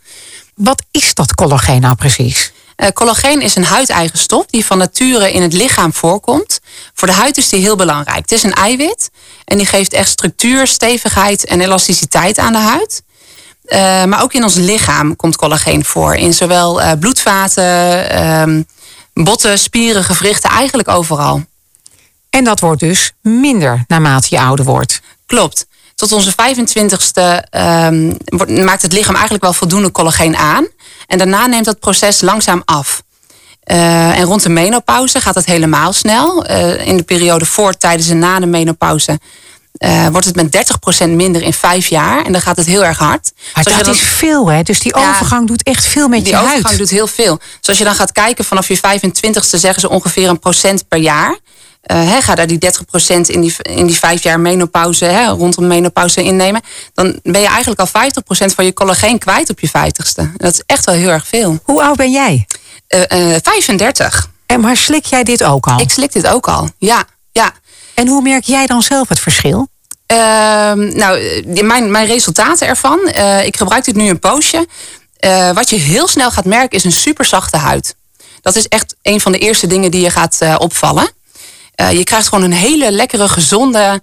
[0.55, 2.53] Wat is dat collageen nou precies?
[2.83, 6.61] Eh, collageen is een huideigen stof die van nature in het lichaam voorkomt.
[6.95, 8.19] Voor de huid is die heel belangrijk.
[8.19, 9.11] Het is een eiwit
[9.45, 13.03] en die geeft echt structuur, stevigheid en elasticiteit aan de huid.
[13.65, 16.15] Eh, maar ook in ons lichaam komt collageen voor.
[16.15, 18.63] In zowel eh, bloedvaten, ehm,
[19.15, 21.43] botten, spieren, gewrichten, eigenlijk overal.
[22.31, 25.01] En dat wordt dus minder naarmate je ouder wordt.
[25.27, 25.67] Klopt.
[25.95, 28.13] Tot onze 25ste ehm,
[28.65, 30.67] maakt het lichaam eigenlijk wel voldoende collageen aan.
[31.07, 33.03] En daarna neemt dat proces langzaam af.
[33.63, 36.45] Eh, en rond de menopauze gaat het helemaal snel.
[36.45, 39.21] Eh, in de periode voor, tijdens en na de menopauze
[39.73, 42.25] eh, wordt het met 30% minder in vijf jaar.
[42.25, 43.33] En dan gaat het heel erg hard.
[43.55, 44.63] Maar dat dan- is veel, hè?
[44.63, 45.09] Dus die Ja.
[45.11, 46.79] overgang doet echt veel met die je overgang huid.
[46.79, 47.37] doet heel veel.
[47.61, 50.99] Dus als je dan gaat kijken vanaf je 25ste zeggen ze ongeveer een procent per
[50.99, 51.39] jaar.
[51.83, 56.23] Hè, ga daar die 30% in die, in die vijf jaar menopauze, hè, rondom menopauze
[56.23, 56.61] innemen.
[56.95, 57.89] Dan ben je eigenlijk al
[58.51, 60.37] 50% van je collageen kwijt op je 50ste.
[60.37, 61.59] Dat is echt wel heel erg veel.
[61.63, 62.47] Hoe oud ben jij?
[62.89, 64.31] Uh, 35.
[64.47, 65.81] En maar slik jij dit ook al?
[65.81, 67.05] Ik slik dit ook al, ja.
[67.33, 67.53] ja.
[67.95, 69.69] En hoe merk jij dan zelf het verschil?
[70.13, 70.19] Uh,
[70.73, 72.99] nou, mijn, mijn resultaten ervan.
[73.19, 74.67] Uh, ik gebruik dit nu een poosje.
[75.27, 77.97] Uh, wat je heel snel gaat merken is een super zachte huid.
[78.41, 81.11] Dat is echt een van de eerste dingen die je gaat opvallen.
[81.75, 84.01] Je krijgt gewoon een hele lekkere, gezonde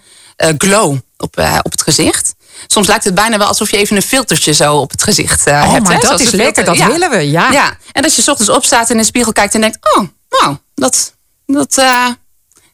[0.58, 2.36] glow op, op het gezicht.
[2.68, 5.72] Soms lijkt het bijna wel alsof je even een filtertje zo op het gezicht oh,
[5.72, 5.88] hebt.
[5.88, 7.52] Maar dat is lekker, dat willen we, ja.
[7.52, 7.78] ja.
[7.92, 9.78] En dat je ochtends opstaat en in de spiegel kijkt en denkt...
[9.96, 11.14] oh, nou, dat,
[11.46, 11.78] dat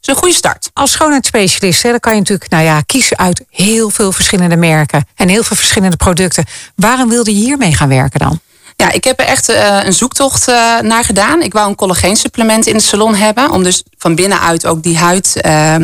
[0.07, 0.69] is een goede start.
[0.73, 5.07] Als schoonheidsspecialist hè, dan kan je natuurlijk nou ja, kiezen uit heel veel verschillende merken
[5.15, 6.45] en heel veel verschillende producten.
[6.75, 8.39] Waarom wilde je hiermee gaan werken dan?
[8.77, 11.41] Ja, ik heb er echt uh, een zoektocht uh, naar gedaan.
[11.41, 13.51] Ik wou een collageensupplement in de salon hebben.
[13.51, 15.75] Om dus van binnenuit ook die huid uh,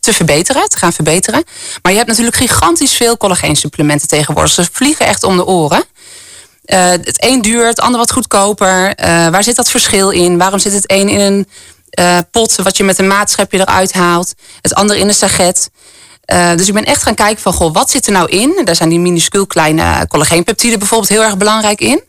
[0.00, 1.44] te verbeteren, te gaan verbeteren.
[1.82, 4.52] Maar je hebt natuurlijk gigantisch veel collageensupplementen tegenwoordig.
[4.52, 5.84] Ze vliegen echt om de oren.
[6.64, 8.92] het een duurt, het ander wat goedkoper.
[9.30, 10.38] waar zit dat verschil in?
[10.38, 11.46] Waarom zit het een in een
[12.30, 14.34] pot wat je met een maatschepje eruit haalt.
[14.60, 15.70] Het andere in een saget.
[16.32, 18.60] Uh, dus ik ben echt gaan kijken van, goh, wat zit er nou in?
[18.64, 22.02] Daar zijn die minuscuul kleine collageenpeptiden bijvoorbeeld heel erg belangrijk in.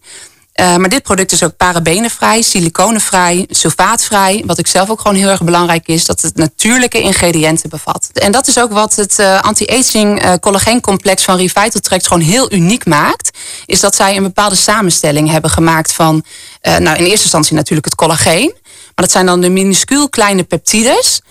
[0.60, 4.44] Uh, maar dit product is ook parabenenvrij, siliconenvrij, sulfaatvrij.
[4.46, 8.10] Wat ik zelf ook gewoon heel erg belangrijk is, dat het natuurlijke ingrediënten bevat.
[8.14, 13.38] En dat is ook wat het uh, anti-aging collageencomplex van Revital gewoon heel uniek maakt.
[13.66, 16.24] Is dat zij een bepaalde samenstelling hebben gemaakt van,
[16.62, 18.54] nou in eerste instantie natuurlijk het collageen.
[18.96, 21.22] Maar dat zijn dan de minuscuul kleine peptides.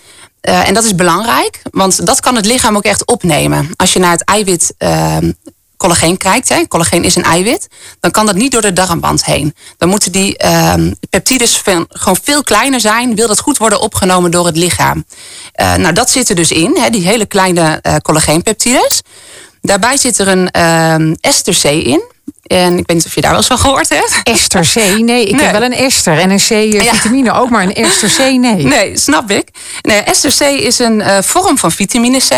[0.42, 3.70] Uh, en dat is belangrijk, want dat kan het lichaam ook echt opnemen.
[3.77, 5.16] Als je naar het eiwit uh,
[5.77, 7.68] collageen kijkt, hè, collageen is een eiwit,
[8.01, 9.55] dan kan dat niet door de darmband heen.
[9.79, 10.74] Dan moeten die uh,
[11.11, 15.05] peptides gewoon veel kleiner zijn, wil dat goed worden opgenomen door het lichaam.
[15.61, 19.03] Uh, nou, dat zit er dus in, hè, die hele kleine collageenpeptides.
[19.61, 22.03] Daarbij zit er een ehm, ester C in.
[22.43, 24.21] En ik weet niet of je daar wel eens van gehoord hebt.
[24.23, 24.99] Ester C?
[24.99, 28.19] Nee, ik heb wel een ester en een C-vitamine ook, maar een ester C?
[28.19, 28.64] Nee.
[28.64, 29.49] Nee, snap ik.
[29.83, 32.33] Nee, ester C is een uh, vorm van vitamine C.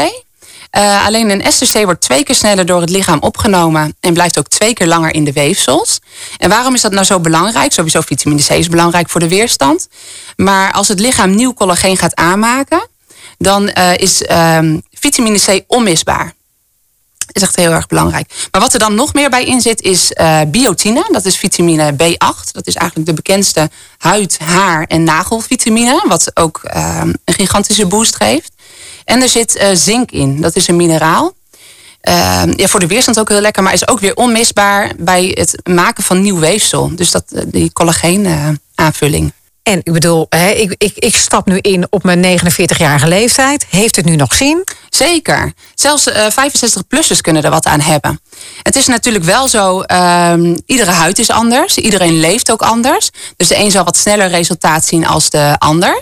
[0.78, 4.38] Uh, alleen een ester C wordt twee keer sneller door het lichaam opgenomen en blijft
[4.38, 5.98] ook twee keer langer in de weefsels.
[6.38, 7.72] En waarom is dat nou zo belangrijk?
[7.72, 9.88] Sowieso vitamine C is belangrijk voor de weerstand.
[10.36, 12.88] Maar als het lichaam nieuw collageen gaat aanmaken,
[13.38, 14.22] dan uh, is
[14.92, 16.34] vitamine C onmisbaar
[17.32, 18.48] is echt heel erg belangrijk.
[18.50, 21.08] Maar wat er dan nog meer bij in zit is uh, biotine.
[21.12, 22.50] Dat is vitamine B8.
[22.52, 26.04] Dat is eigenlijk de bekendste huid, haar en nagelvitamine.
[26.08, 28.52] Wat ook uh, een gigantische boost geeft.
[29.04, 30.40] En er zit uh, zink in.
[30.40, 31.34] Dat is een mineraal.
[32.56, 33.62] ja, voor de weerstand ook heel lekker.
[33.62, 36.96] Maar is ook weer onmisbaar bij het maken van nieuw weefsel.
[36.96, 39.32] Dus dat, die collageen aanvulling.
[39.62, 43.66] En ik bedoel, hè, ik, ik, ik stap nu in op mijn 49-jarige leeftijd.
[43.68, 44.64] Heeft het nu nog zin?
[44.90, 45.52] Zeker.
[45.74, 48.20] Zelfs uh, eh, 65-plussers kunnen er wat aan hebben.
[48.62, 50.34] Het is natuurlijk wel zo, uh,
[50.66, 51.76] iedere huid is anders.
[51.76, 53.10] Iedereen leeft ook anders.
[53.36, 56.00] Dus de een zal wat sneller resultaat zien als de ander.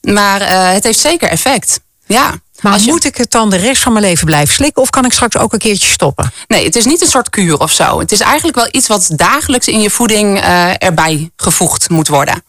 [0.00, 1.80] Maar uh, het heeft zeker effect.
[2.06, 2.40] Ja.
[2.60, 4.82] Maar moet ik het dan de rest van mijn leven blijven slikken?
[4.82, 6.32] Of kan ik straks ook een keertje stoppen?
[6.46, 7.98] Nee, het is niet een soort kuur of zo.
[7.98, 12.44] Het is eigenlijk wel iets wat dagelijks in je voeding uh, erbij gevoegd moet worden.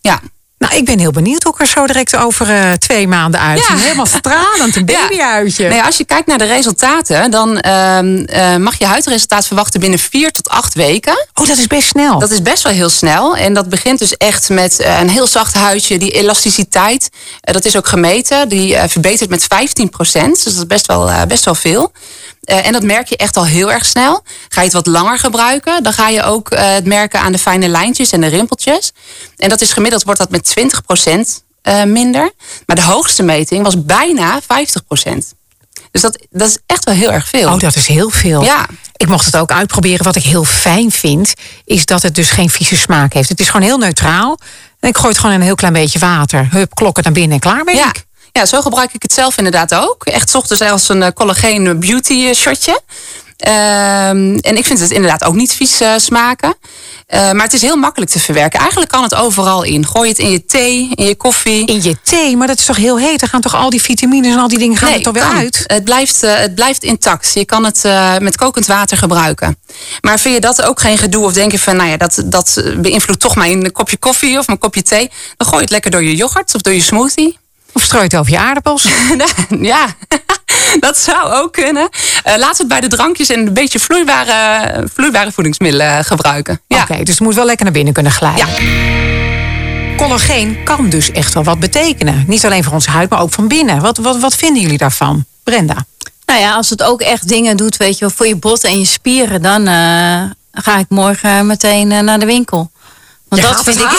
[0.00, 0.20] Ja.
[0.58, 3.76] Nou, ik ben heel benieuwd hoe ik er zo direct over uh, twee maanden uitzie.
[3.76, 3.82] Ja.
[3.82, 5.56] Helemaal stralend, een babyuitje.
[5.68, 5.68] Ja.
[5.68, 9.98] Nee, als je kijkt naar de resultaten, dan uh, uh, mag je huidresultaat verwachten binnen
[9.98, 11.26] vier tot acht weken.
[11.34, 12.18] Oh, dat is best snel.
[12.18, 13.36] Dat is best wel heel snel.
[13.36, 15.98] En dat begint dus echt met uh, een heel zacht huidje.
[15.98, 17.08] Die elasticiteit,
[17.40, 18.48] dat is ook gemeten.
[18.48, 20.34] Die verbetert met 15 procent.
[20.34, 21.92] Dus dat is best wel, best wel veel.
[22.50, 24.22] Uh, en dat merk je echt al heel erg snel.
[24.48, 27.38] Ga je het wat langer gebruiken, dan ga je ook uh, het merken aan de
[27.38, 28.92] fijne lijntjes en de rimpeltjes.
[29.36, 30.54] En dat is gemiddeld wordt dat met
[31.08, 31.18] 20%
[31.62, 32.32] uh, minder.
[32.66, 34.46] Maar de hoogste meting was bijna 50%.
[35.90, 37.52] Dus dat, dat is echt wel heel erg veel.
[37.52, 38.42] Oh, dat is heel veel.
[38.44, 38.66] Ja.
[38.96, 40.04] Ik mocht het ook uitproberen.
[40.04, 41.34] Wat ik heel fijn vind,
[41.64, 43.28] is dat het dus geen vieze smaak heeft.
[43.28, 44.38] Het is gewoon heel neutraal.
[44.80, 46.48] En ik gooi het gewoon in een heel klein beetje water.
[46.50, 47.88] Hup, klokken naar binnen en klaar ben ja.
[47.88, 48.06] ik.
[48.32, 50.04] Ja, zo gebruik ik het zelf inderdaad ook.
[50.04, 52.80] Echt ochtends als een eh, collageen beauty eh, shotje.
[53.46, 56.54] Um, en ik vind het inderdaad ook niet vies uh, smaken.
[57.14, 58.60] Uh, maar het is heel makkelijk te verwerken.
[58.60, 59.86] Eigenlijk kan het overal in.
[59.86, 61.66] Gooi het in je thee, in je koffie.
[61.66, 62.36] In je thee?
[62.36, 63.20] Maar dat is toch heel heet?
[63.20, 65.64] Dan gaan toch al die vitamines en al die dingen gaan er toch weer uit?
[65.66, 67.30] Het blijft, uh, het blijft intact.
[67.34, 67.82] Je kan het
[68.20, 69.58] met kokend water gebruiken.
[70.00, 71.24] Maar vind je dat ook geen gedoe?
[71.24, 74.58] Of denk je van, nou ja, dat, dat beïnvloedt toch mijn kopje koffie of mijn
[74.58, 75.10] kopje thee?
[75.36, 77.38] Dan gooi je het lekker door je yoghurt of door je smoothie.
[77.78, 78.86] Of strooit over je aardappels.
[79.60, 79.86] ja,
[80.86, 81.82] dat zou ook kunnen.
[81.82, 86.60] Uh, laten we het bij de drankjes en een beetje vloeibare, vloeibare voedingsmiddelen gebruiken.
[86.66, 86.82] Ja.
[86.82, 88.46] Oké, dus het moet wel lekker naar binnen kunnen glijden.
[88.46, 89.96] Ja.
[89.96, 92.24] collageen kan dus echt wel wat betekenen.
[92.26, 93.80] Niet alleen voor onze huid, maar ook van binnen.
[93.80, 95.24] Wat, wat, wat vinden jullie daarvan?
[95.44, 95.86] Brenda?
[96.26, 98.78] Nou ja, als het ook echt dingen doet, weet je wel, voor je botten en
[98.78, 102.70] je spieren, dan eh, ga ik morgen meteen eh, naar de winkel.
[103.28, 103.90] Want dat vind ik.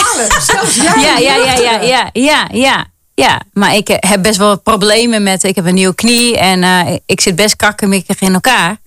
[0.84, 2.86] ja, ja, ja, ja, ja, ja, ja.
[3.20, 5.44] Ja, maar ik eh, heb best wel problemen met.
[5.44, 8.78] Ik heb een nieuwe knie en ik zit best kakkemikkig in elkaar.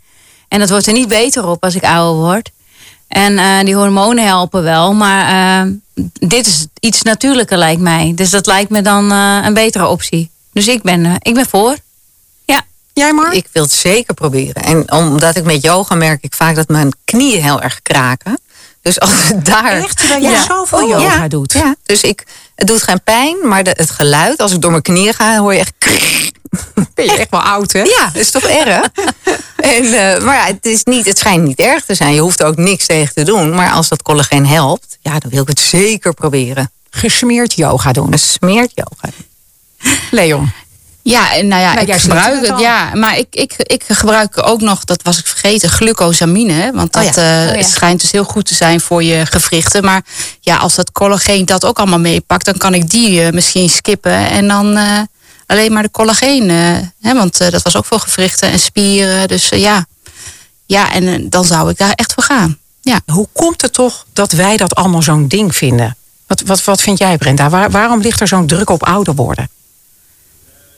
[0.48, 2.50] En dat wordt er niet beter op als ik ouder word.
[3.08, 5.66] En die hormonen helpen wel, maar
[6.12, 8.12] dit is iets natuurlijker lijkt mij.
[8.14, 10.30] Dus dat lijkt me dan een betere optie.
[10.52, 11.76] Dus ik ben, ik ben voor.
[12.92, 13.32] Jij maar?
[13.32, 14.62] Ik wil het zeker proberen.
[14.62, 18.38] En omdat ik met yoga merk ik vaak dat mijn knieën heel erg kraken.
[18.82, 19.72] Dus als het daar.
[19.72, 21.52] Echt, terwijl je zoveel yoga doet.
[21.52, 22.26] Ja, dus ik,
[22.62, 25.52] het doet geen pijn, maar de, het geluid, als ik door mijn knieën ga, hoor
[25.52, 25.72] je echt.
[26.94, 27.82] Ben je echt wel oud, hè?
[27.82, 28.88] Ja, dat is toch erg?
[29.76, 32.14] en, uh, maar ja, het, is niet, het schijnt niet erg te zijn.
[32.14, 33.54] Je hoeft er ook niks tegen te doen.
[33.54, 36.70] Maar als dat collageen helpt, ja, dan wil ik het zeker proberen.
[36.90, 38.12] Gesmeerd yoga doen.
[38.12, 39.14] Gesmeerd yoga.
[40.10, 40.52] Leon.
[41.02, 42.60] Ja, en nou ja, ik gebruik het.
[42.60, 46.70] Ja, maar ik, ik, ik gebruik ook nog, dat was ik vergeten, glucosamine.
[46.74, 47.56] Want dat oh ja.
[47.56, 49.84] Uh, schijnt dus heel goed te zijn voor je gewrichten.
[49.84, 50.02] Maar
[50.40, 54.30] ja, als dat collageen dat ook allemaal meepakt, dan kan ik die uh, misschien skippen.
[54.30, 54.98] En dan uh,
[55.46, 56.48] alleen maar de collageen.
[57.00, 59.28] hè, want dat was ook voor gewrichten en spieren.
[59.28, 59.86] Dus ja.
[60.66, 62.58] ja, en dan zou ik daar echt voor gaan.
[62.80, 63.00] Ja.
[63.06, 65.96] Hoe komt het toch dat wij dat allemaal zo'n ding vinden?
[66.26, 67.50] Wat, wat, wat vind jij, Brenda?
[67.50, 69.48] Waar, waarom ligt er zo'n druk op ouder worden?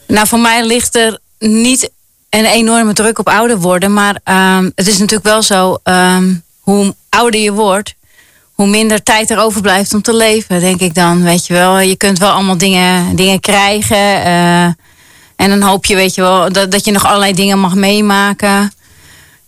[0.07, 1.91] Nou, voor mij ligt er niet
[2.31, 3.93] een enorme druk op ouder worden.
[3.93, 4.21] Maar
[4.59, 7.95] um, het is natuurlijk wel zo, um, hoe ouder je wordt,
[8.53, 11.23] hoe minder tijd er overblijft om te leven, denk ik dan.
[11.23, 14.27] Weet je wel, je kunt wel allemaal dingen, dingen krijgen.
[14.27, 14.65] Uh,
[15.37, 18.73] en dan hoop je, weet je wel, dat, dat je nog allerlei dingen mag meemaken.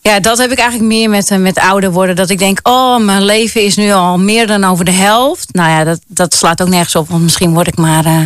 [0.00, 2.16] Ja, dat heb ik eigenlijk meer met, eh, met ouder worden.
[2.16, 5.52] Dat ik denk, oh, mijn leven is nu al meer dan over de helft.
[5.52, 7.08] Nou ja, dat, dat slaat ook nergens op.
[7.08, 8.20] Want misschien word ik maar uh,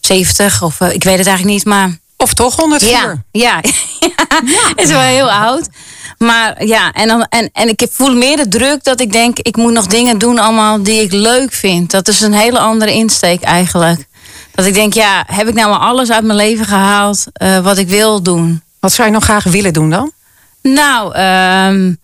[0.00, 1.98] 70 of uh, ik weet het eigenlijk niet, maar...
[2.16, 2.90] Of toch 104?
[2.90, 3.60] Ja, ja.
[4.00, 4.72] ja.
[4.74, 5.68] is wel heel oud.
[6.18, 9.56] Maar ja, en, dan, en, en ik voel meer de druk dat ik denk, ik
[9.56, 11.90] moet nog dingen doen allemaal die ik leuk vind.
[11.90, 14.04] Dat is een hele andere insteek eigenlijk.
[14.54, 17.78] Dat ik denk, ja, heb ik nou maar alles uit mijn leven gehaald uh, wat
[17.78, 18.62] ik wil doen?
[18.80, 20.12] Wat zou je nog graag willen doen dan?
[20.62, 21.98] Nou, um,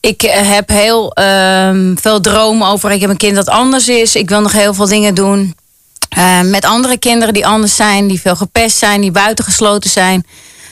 [0.00, 2.90] ik heb heel um, veel dromen over.
[2.90, 4.16] Ik heb een kind dat anders is.
[4.16, 5.54] Ik wil nog heel veel dingen doen.
[6.16, 10.26] Uh, met andere kinderen die anders zijn, die veel gepest zijn, die buitengesloten zijn.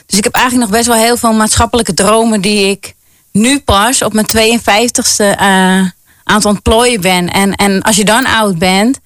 [0.07, 2.95] Dus ik heb eigenlijk nog best wel heel veel maatschappelijke dromen die ik
[3.33, 5.37] nu pas op mijn 52ste uh,
[6.25, 7.29] aan het ontplooien ben.
[7.33, 8.99] En, en als je dan oud bent,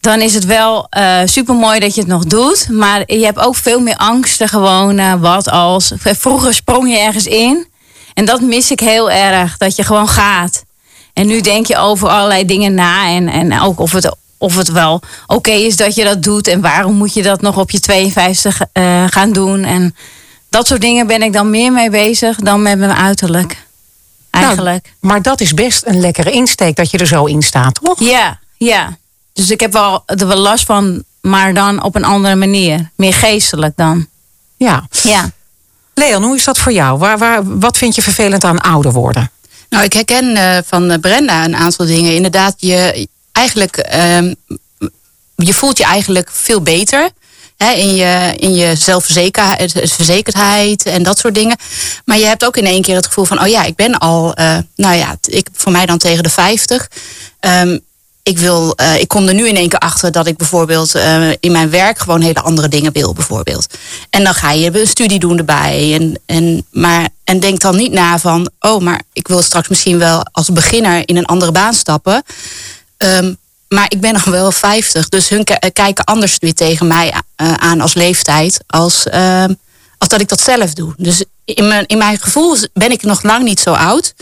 [0.00, 2.68] dan is het wel uh, super mooi dat je het nog doet.
[2.68, 4.98] Maar je hebt ook veel meer angsten gewoon.
[4.98, 5.92] Uh, wat als.
[5.96, 7.66] Vroeger sprong je ergens in.
[8.14, 9.56] En dat mis ik heel erg.
[9.56, 10.64] Dat je gewoon gaat.
[11.12, 13.06] En nu denk je over allerlei dingen na.
[13.06, 16.46] En, en ook of het of het wel oké is dat je dat doet.
[16.46, 19.64] En waarom moet je dat nog op je 52 uh, gaan doen.
[19.64, 19.94] En
[20.48, 23.66] dat soort dingen ben ik dan meer mee bezig dan met mijn uiterlijk.
[24.30, 24.82] Eigenlijk.
[24.82, 28.00] Nou, maar dat is best een lekkere insteek dat je er zo in staat, toch?
[28.00, 28.96] Ja, ja.
[29.32, 32.90] Dus ik heb wel, er wel last van, maar dan op een andere manier.
[32.96, 34.06] Meer geestelijk dan.
[34.56, 34.86] Ja.
[35.02, 35.30] Ja.
[35.94, 36.98] Leon, hoe is dat voor jou?
[36.98, 39.30] Waar, waar, wat vind je vervelend aan ouder worden?
[39.68, 42.14] Nou, ik herken uh, van Brenda een aantal dingen.
[42.14, 43.86] Inderdaad, je, eigenlijk,
[44.18, 44.34] um,
[45.36, 47.10] je voelt je eigenlijk veel beter.
[47.56, 51.56] Hè, in, je, in je zelfverzekerdheid en dat soort dingen.
[52.04, 54.38] Maar je hebt ook in één keer het gevoel van, oh ja, ik ben al,
[54.38, 56.88] uh, nou ja, ik, voor mij dan tegen de 50.
[57.40, 57.80] Um,
[58.22, 60.94] ik, wil, uh, ik kom er nu in één keer achter dat ik bijvoorbeeld
[61.40, 63.66] in mijn werk gewoon hele andere dingen wil, bijvoorbeeld.
[64.10, 65.94] En dan ga je een studie doen erbij.
[65.94, 69.98] En, en, maar, en denk dan niet na van, oh, maar ik wil straks misschien
[69.98, 72.22] wel als beginner in een andere baan stappen.
[73.04, 73.36] Um,
[73.68, 77.80] maar ik ben nog wel 50, dus hun kijken anders weer tegen mij uh, aan
[77.80, 79.44] als leeftijd als, uh,
[79.98, 80.94] als dat ik dat zelf doe.
[80.96, 84.14] Dus in mijn, in mijn gevoel ben ik nog lang niet zo oud,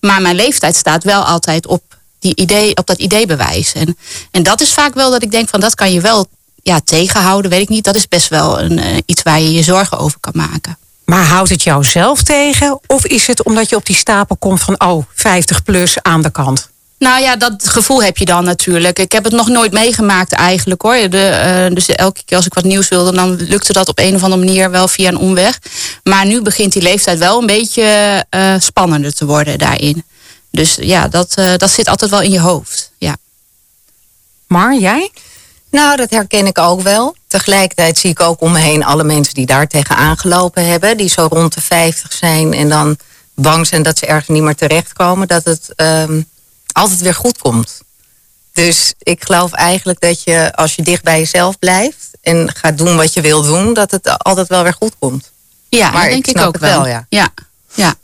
[0.00, 1.82] maar mijn leeftijd staat wel altijd op,
[2.18, 3.72] die idee, op dat ideebewijs.
[3.72, 3.96] En,
[4.30, 6.28] en dat is vaak wel dat ik denk van dat kan je wel
[6.62, 7.84] ja, tegenhouden, weet ik niet.
[7.84, 10.78] Dat is best wel een, uh, iets waar je je zorgen over kan maken.
[11.04, 12.80] Maar houdt het jou zelf tegen?
[12.86, 16.30] Of is het omdat je op die stapel komt van, oh, 50 plus aan de
[16.30, 16.69] kant?
[17.00, 18.98] Nou ja, dat gevoel heb je dan natuurlijk.
[18.98, 21.08] Ik heb het nog nooit meegemaakt eigenlijk hoor.
[21.08, 24.14] De, uh, dus elke keer als ik wat nieuws wilde, dan lukte dat op een
[24.14, 25.58] of andere manier wel via een omweg.
[26.02, 27.82] Maar nu begint die leeftijd wel een beetje
[28.30, 30.04] uh, spannender te worden daarin.
[30.50, 32.92] Dus ja, dat, uh, dat zit altijd wel in je hoofd.
[32.98, 33.16] Ja.
[34.46, 35.10] Maar jij?
[35.70, 37.16] Nou, dat herken ik ook wel.
[37.26, 40.96] Tegelijkertijd zie ik ook om me heen alle mensen die daar tegen aangelopen hebben.
[40.96, 42.96] Die zo rond de 50 zijn en dan
[43.34, 45.28] bang zijn dat ze ergens niet meer terechtkomen.
[45.28, 45.72] Dat het...
[45.76, 46.28] Um,
[46.72, 47.80] altijd weer goed komt.
[48.52, 52.96] Dus ik geloof eigenlijk dat je, als je dicht bij jezelf blijft en gaat doen
[52.96, 55.30] wat je wil doen, dat het altijd wel weer goed komt.
[55.68, 56.82] Ja, Maar dat ik denk ik, ook wel.
[56.82, 57.06] wel, ja.
[57.08, 57.28] Ja.
[57.74, 57.94] Ja.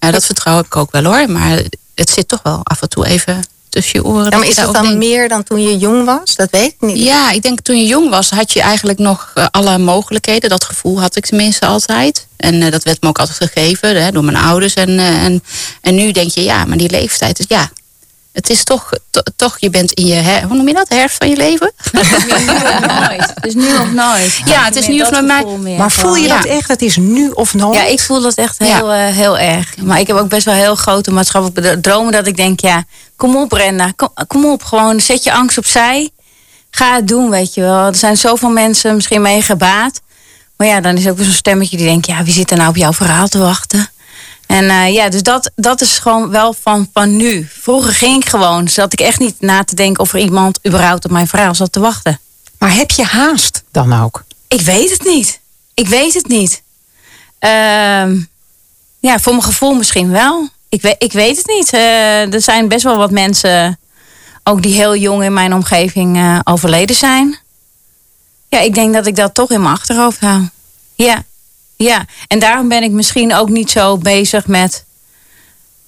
[0.00, 1.30] Ja, dat vertrouw ik ook wel hoor.
[1.30, 1.62] Maar
[1.94, 4.30] het zit toch wel af en toe even tussen je oren.
[4.30, 4.98] Ja, maar is dat dan denkt.
[4.98, 6.36] meer dan toen je jong was?
[6.36, 6.98] Dat weet ik niet.
[6.98, 10.50] Ja, ik denk toen je jong was, had je eigenlijk nog eh, alle mogelijkheden.
[10.50, 12.26] Dat gevoel had ik tenminste altijd.
[12.36, 14.74] En eh, dat werd me ook altijd gegeven hè, door mijn ouders.
[14.74, 15.42] En, eh, en,
[15.80, 17.70] en nu denk je, ja, maar die leeftijd is ja.
[18.32, 21.16] Het is toch, to- toch je bent in je, her- hoe noem je dat, herfst
[21.16, 21.72] van je leven?
[23.08, 23.32] nooit.
[23.34, 24.40] Het is nu of nooit.
[24.44, 25.44] Ja, het is nu of nooit, maar-
[25.76, 26.36] Maar voel je Ja.
[26.36, 26.68] dat echt?
[26.68, 27.74] Het is nu of nooit?
[27.76, 29.76] Ja, ik voel dat echt heel, eh, heel erg.
[29.76, 32.84] Maar ik heb ook best wel heel grote maatschappelijke dromen dat ik denk, ja,
[33.16, 36.10] kom op Brenda, kom, kom op, gewoon zet je angst opzij.
[36.70, 37.86] Ga het doen, weet je wel.
[37.86, 40.00] Er zijn zoveel mensen misschien mee gebaat.
[40.56, 42.68] Maar ja, dan is ook weer zo'n stemmetje die denkt, ja, wie zit er nou
[42.68, 43.88] op jouw verhaal te wachten?
[44.48, 47.48] En eh, ja, dus dat, dat is gewoon wel van, van nu.
[47.60, 51.04] Vroeger ging ik gewoon, zat ik echt niet na te denken of er iemand überhaupt
[51.04, 52.20] op mijn verhaal zat te wachten.
[52.58, 54.24] Maar heb je haast dan ook?
[54.48, 55.40] Ik weet het niet.
[55.74, 56.62] Ik weet het niet.
[57.38, 58.20] Ehm,
[58.98, 60.48] ja, voor mijn gevoel misschien wel.
[60.68, 61.72] Ik weet, ik weet het niet.
[61.72, 63.78] Eh, er zijn best wel wat mensen,
[64.44, 67.38] ook die heel jong in mijn omgeving eh, overleden zijn.
[68.48, 70.48] Ja, ik denk dat ik dat toch in mijn achterhoofd hou.
[70.94, 71.24] Ja,
[71.78, 72.04] ja.
[72.26, 74.84] En daarom ben ik misschien ook niet zo bezig met,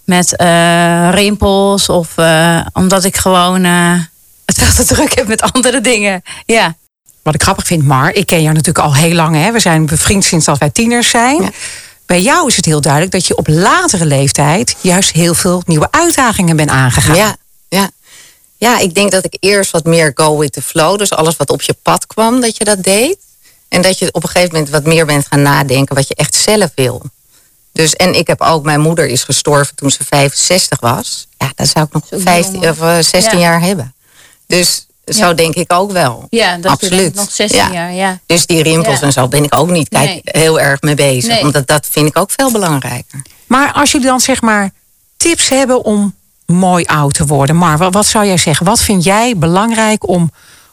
[0.05, 1.89] met eh, rimpels.
[1.89, 3.95] Of eh, omdat ik gewoon eh,
[4.45, 6.23] het veel te druk heb met andere dingen.
[6.47, 6.75] Ja.
[7.23, 9.37] Wat ik grappig vind, Mar, ik ken jou natuurlijk al heel lang.
[9.37, 9.53] Hè?
[9.53, 11.43] We zijn bevriend sinds dat wij tieners zijn.
[11.43, 11.51] Ja.
[12.07, 15.89] Bij jou is het heel duidelijk dat je op latere leeftijd juist heel veel nieuwe
[15.91, 17.17] uitdagingen bent aangegaan.
[17.17, 17.37] Ja,
[17.69, 17.91] ja.
[18.57, 20.99] ja, ik denk dat ik eerst wat meer go with the flow.
[20.99, 23.19] Dus alles wat op je pad kwam, dat je dat deed.
[23.71, 26.35] En dat je op een gegeven moment wat meer bent gaan nadenken wat je echt
[26.35, 27.03] zelf wil.
[27.73, 31.27] Dus, en ik heb ook, mijn moeder is gestorven toen ze 65 was.
[31.39, 33.39] Ja, dat zou ik nog 15 of eh, 16 Ja.
[33.39, 33.95] jaar hebben.
[34.47, 35.33] Dus zo Ja.
[35.35, 36.27] denk ik ook wel.
[36.31, 37.15] Ja, dat Absoluut.
[37.15, 37.73] nog 16 Ja.
[37.73, 37.93] jaar.
[37.93, 38.19] Ja.
[38.27, 39.07] Dus die rimpels Ja.
[39.07, 40.21] en zo ben ik ook niet kijk, Nee.
[40.25, 41.33] heel erg mee bezig.
[41.35, 41.41] Nee.
[41.43, 43.23] Omdat dat vind ik ook veel belangrijker.
[43.47, 44.71] Maar als jullie dan zeg maar
[45.17, 46.15] tips hebben om
[46.47, 47.57] mooi oud te worden.
[47.57, 48.67] Mar, wat, wat zou jij zeggen?
[48.67, 50.31] Wat vind jij belangrijk om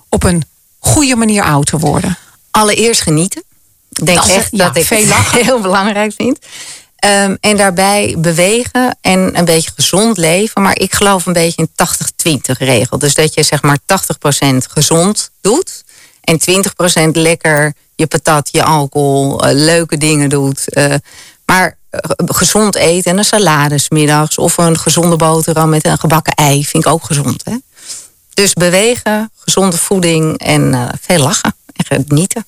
[0.10, 0.43] op een
[0.80, 2.18] goede manier oud te worden?
[2.58, 3.43] Allereerst genieten.
[3.89, 5.43] Ik denk Dat echt ja, dat ik veel lachen.
[5.45, 6.39] heel belangrijk vind.
[6.95, 10.62] Ehm, en daarbij bewegen en een beetje gezond leven.
[10.62, 11.68] Maar ik geloof een beetje
[12.24, 12.97] in 80-20 regel.
[12.97, 15.84] Dus dat je zeg maar 80% gezond doet.
[16.22, 20.70] En 20% lekker je patat, je alcohol, eh, leuke dingen doet.
[20.70, 20.93] Eh,
[21.45, 26.34] maar eh, gezond eten en een salade middags Of een gezonde boterham met een gebakken
[26.34, 26.66] ei.
[26.66, 27.45] Vind ik ook gezond.
[27.45, 27.55] Hè?
[28.34, 31.55] Dus bewegen, gezonde voeding en eh, veel lachen.
[31.78, 32.45] En genieten.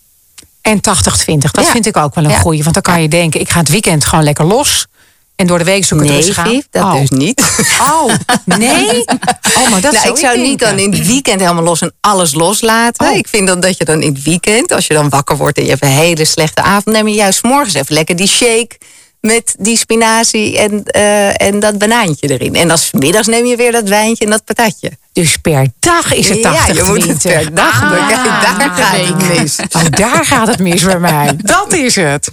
[0.62, 1.72] En 80-20, dat Ja.
[1.72, 2.38] vind ik ook wel een Ja.
[2.40, 2.62] goeie.
[2.64, 4.88] Want dan kan je denken, ik ga het weekend gewoon lekker los.
[5.36, 6.48] En door de week zoek ik Nee, rustig aan.
[6.48, 7.00] Vief, dat oh.
[7.00, 7.44] dus niet.
[7.82, 8.14] Oh,
[8.46, 9.04] nee?
[9.58, 11.94] Oh, maar dat nou, zou ik zou niet dan in het weekend helemaal los en
[12.02, 13.10] alles loslaten.
[13.10, 13.16] Oh.
[13.18, 15.64] Ik vind dan dat je dan in het weekend, als je dan wakker wordt en
[15.64, 18.78] je hebt een hele slechte avond, neem je juist morgens even lekker die shake
[19.22, 22.56] met die spinazie en, eh, en dat banaantje erin.
[22.56, 24.92] En dan 's middags neem je weer dat wijntje en dat patatje.
[25.14, 28.08] Dus per dag is het 80 ja, je moet het per dag doen.
[28.08, 29.56] Kijk, daar gaat het mis.
[29.76, 31.36] Oh, daar gaat het mis bij mij.
[31.56, 32.32] Dat is het.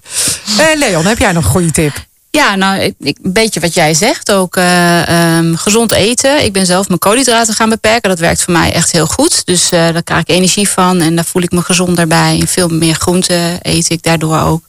[0.58, 2.04] Eh, Leon, heb jij nog een goede tip?
[2.30, 4.32] Ja, nou, ik, ik- een beetje wat jij zegt.
[4.32, 5.08] Ook eh,
[5.38, 6.44] ehm, gezond eten.
[6.44, 8.08] Ik ben zelf mijn koolhydraten gaan beperken.
[8.10, 9.46] Dat werkt voor mij echt heel goed.
[9.46, 11.00] Dus eh, daar krijg ik energie van.
[11.00, 12.38] En daar voel ik me gezonder bij.
[12.40, 14.62] En veel meer groente eet ik daardoor ook.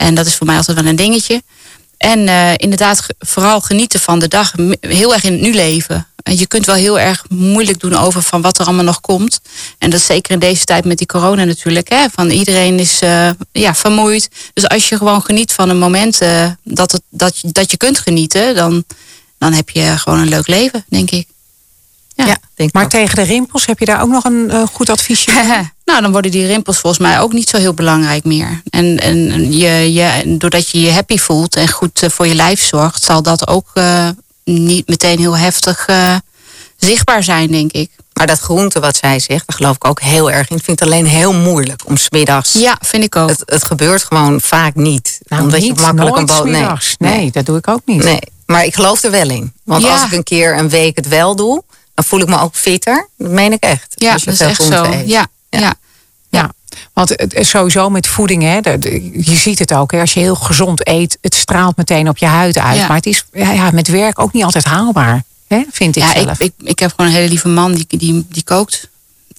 [0.00, 1.42] En dat is voor mij altijd wel een dingetje.
[1.96, 4.52] En eh, inderdaad, vooral genieten van de dag.
[4.80, 6.06] Heel erg in het nu leven.
[6.22, 9.40] En je kunt wel heel erg moeilijk doen over van wat er allemaal nog komt.
[9.78, 11.88] En dat is zeker in deze tijd met die corona natuurlijk.
[11.88, 12.06] Hè?
[12.12, 14.28] Van iedereen is eh, ja, vermoeid.
[14.54, 17.98] Dus als je gewoon geniet van een moment eh, dat, het, dat, dat je kunt
[17.98, 18.84] genieten, dan,
[19.38, 21.28] dan heb je gewoon een leuk leven, denk ik.
[22.20, 22.26] Ja.
[22.26, 22.90] Ja, denk Maar ook.
[22.90, 25.30] tegen de rimpels, heb je daar ook nog een eh, goed adviesje?
[25.84, 28.62] nou, dan worden die rimpels volgens mij ook niet zo heel belangrijk meer.
[28.70, 32.62] En, en je, je, doordat je je happy voelt en goed eh, voor je lijf
[32.64, 34.08] zorgt, zal dat ook eh,
[34.44, 36.14] niet meteen heel heftig eh,
[36.76, 37.90] zichtbaar zijn, denk ik.
[38.12, 40.56] Maar dat groente wat zij zegt, daar geloof ik ook heel erg in.
[40.56, 42.52] Ik vind het alleen heel moeilijk om smiddags.
[42.52, 43.28] Ja, vind ik ook.
[43.28, 45.18] Het, het gebeurt gewoon vaak niet.
[45.28, 46.96] Nou, omdat niet, je makkelijk nooit een boot.
[46.98, 47.10] Nee.
[47.12, 48.04] Nee, dat doe ik ook niet.
[48.04, 49.52] Nee, maar ik geloof er wel in.
[49.64, 49.92] Want Ja.
[49.92, 51.62] als ik een keer een week het wel doe,
[52.00, 53.08] dan voel ik me ook fitter.
[53.18, 53.92] Dat meen ik echt.
[53.94, 54.84] ja, Als je dat is echt zo.
[54.84, 55.08] eet.
[55.08, 55.74] Ja, ja.
[56.28, 56.50] Ja,
[56.92, 58.56] want het is sowieso met voeding, hè,
[59.12, 59.92] je ziet het ook.
[59.92, 62.76] Hè, als je heel gezond eet, het straalt meteen op je huid uit.
[62.78, 62.86] Ja.
[62.86, 66.12] Maar het is ja, ja, met werk ook niet altijd haalbaar, hè, vind ik ja,
[66.12, 66.40] zelf.
[66.40, 68.88] ik, ik, ik heb gewoon een hele lieve man die, die, die kookt.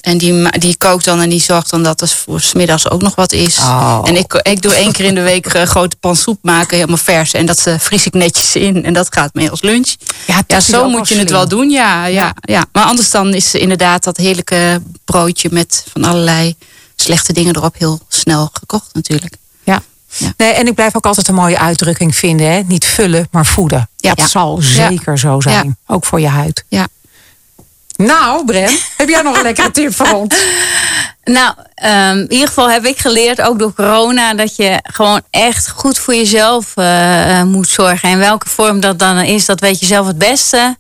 [0.02, 3.02] En die, die kookt dan en die zorgt dan dat er voor 's middags ook
[3.02, 3.58] nog wat is.
[3.58, 4.02] Oh.
[4.04, 6.97] En ik, ik doe één keer in de week een grote pan soep maken, helemaal
[6.97, 7.34] vers.
[7.34, 8.86] En dat eh, vries ik netjes in.
[8.86, 9.95] En dat gaat mee als lunch.
[10.47, 12.66] Ja, zo moet je het wel doen, ja, ja, ja.
[12.72, 16.56] Maar anders dan is inderdaad dat heerlijke broodje met van allerlei
[16.95, 19.36] slechte dingen erop heel snel gekocht natuurlijk.
[19.64, 19.82] Ja.
[20.18, 20.34] Ja.
[20.38, 22.52] Nee, en ik blijf ook altijd een mooie uitdrukking vinden.
[22.52, 22.62] Hè?
[22.68, 23.89] Niet vullen, maar voeden.
[23.97, 24.14] Ja.
[24.14, 25.78] Dat zal zeker zo zijn.
[25.88, 26.64] Ook voor je huid.
[26.68, 26.88] Ja.
[28.06, 30.36] Nou, Bren, heb jij nog een lekkere tip voor ons?
[31.24, 35.70] Nou, ehm, in ieder geval heb ik geleerd, ook door corona, dat je gewoon echt
[35.70, 38.10] goed voor jezelf eh, eh, moet zorgen.
[38.10, 40.78] En welke vorm dat dan is, dat weet je zelf het beste.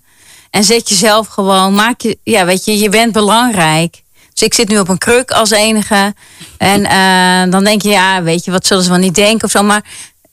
[0.49, 4.01] En zet jezelf gewoon, maak je, ja, weet je, je bent belangrijk.
[4.33, 6.13] Dus ik zit nu op een kruk als enige.
[6.57, 9.51] En eh, dan denk je, ja, weet je, wat zullen ze wel niet denken of
[9.51, 9.63] zo.
[9.63, 9.83] Maar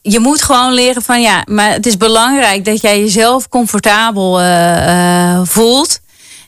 [0.02, 4.40] je moet gewoon leren van, ja, maar het is belangrijk dat jij jezelf comfortabel
[5.44, 6.00] voelt.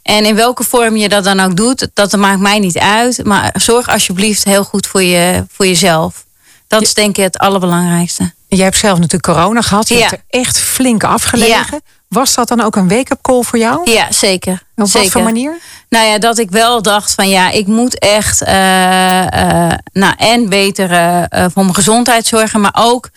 [0.03, 3.25] En in welke vorm je dat dan ook doet, dat maakt mij niet uit.
[3.25, 6.25] Maar zorg alsjeblieft heel goed voor, je, voor jezelf.
[6.69, 8.33] Dat is denk ik het allerbelangrijkste.
[8.49, 9.89] Jij hebt zelf natuurlijk corona gehad.
[9.89, 10.01] Je Ja.
[10.01, 11.81] hebt er echt flink afgelegen.
[12.09, 13.91] Was dat dan ook een wake-up call voor jou?
[13.91, 14.53] Ja, zeker.
[14.53, 15.11] Op wat zeker.
[15.11, 15.59] voor manier?
[15.89, 20.49] Nou ja, dat ik wel dacht van ja, ik moet echt eh, eh, nou, en
[20.49, 22.61] beter eh, voor mijn gezondheid zorgen.
[22.61, 23.11] Maar ook,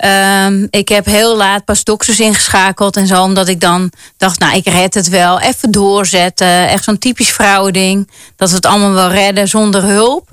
[0.00, 3.22] ehm, ik heb heel laat pas dokters ingeschakeld en zo.
[3.22, 5.40] Omdat ik dan dacht, nou ik red het wel.
[5.40, 6.68] Even doorzetten.
[6.68, 8.10] Echt zo'n typisch vrouwending.
[8.36, 10.28] Dat we het allemaal wel redden zonder hulp.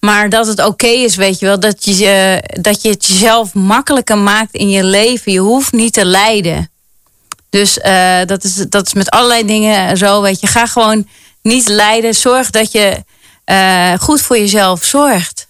[0.00, 1.60] Maar dat het oké is, weet je wel.
[1.60, 5.32] Dat je, eh, dat je het jezelf makkelijker maakt in je leven.
[5.32, 6.70] Je hoeft niet te lijden.
[7.50, 10.22] Dus eh, dat, is, dat is met allerlei dingen zo.
[10.22, 11.08] Weet je, ga gewoon
[11.42, 12.14] niet lijden.
[12.14, 13.04] Zorg dat je
[13.44, 15.45] eh, goed voor jezelf zorgt.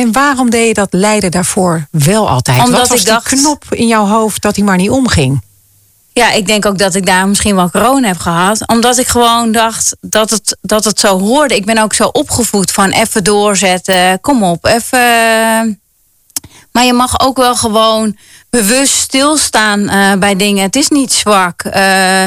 [0.00, 2.58] En waarom deed je dat lijden daarvoor wel altijd?
[2.64, 5.42] Omdat Wat was ik die dacht- knop in jouw hoofd dat hij maar niet omging?
[6.12, 8.66] Ja, ik denk ook dat ik daar misschien wel corona heb gehad.
[8.68, 11.54] Omdat ik gewoon dacht dat het, dat het zo hoorde.
[11.54, 14.20] Ik ben ook zo opgevoed van even doorzetten.
[14.20, 14.98] Kom op, even.
[16.72, 18.16] Maar je mag ook wel gewoon
[18.50, 20.62] bewust stilstaan eh, bij dingen.
[20.62, 21.62] Het is niet zwak.
[21.62, 22.24] Eh,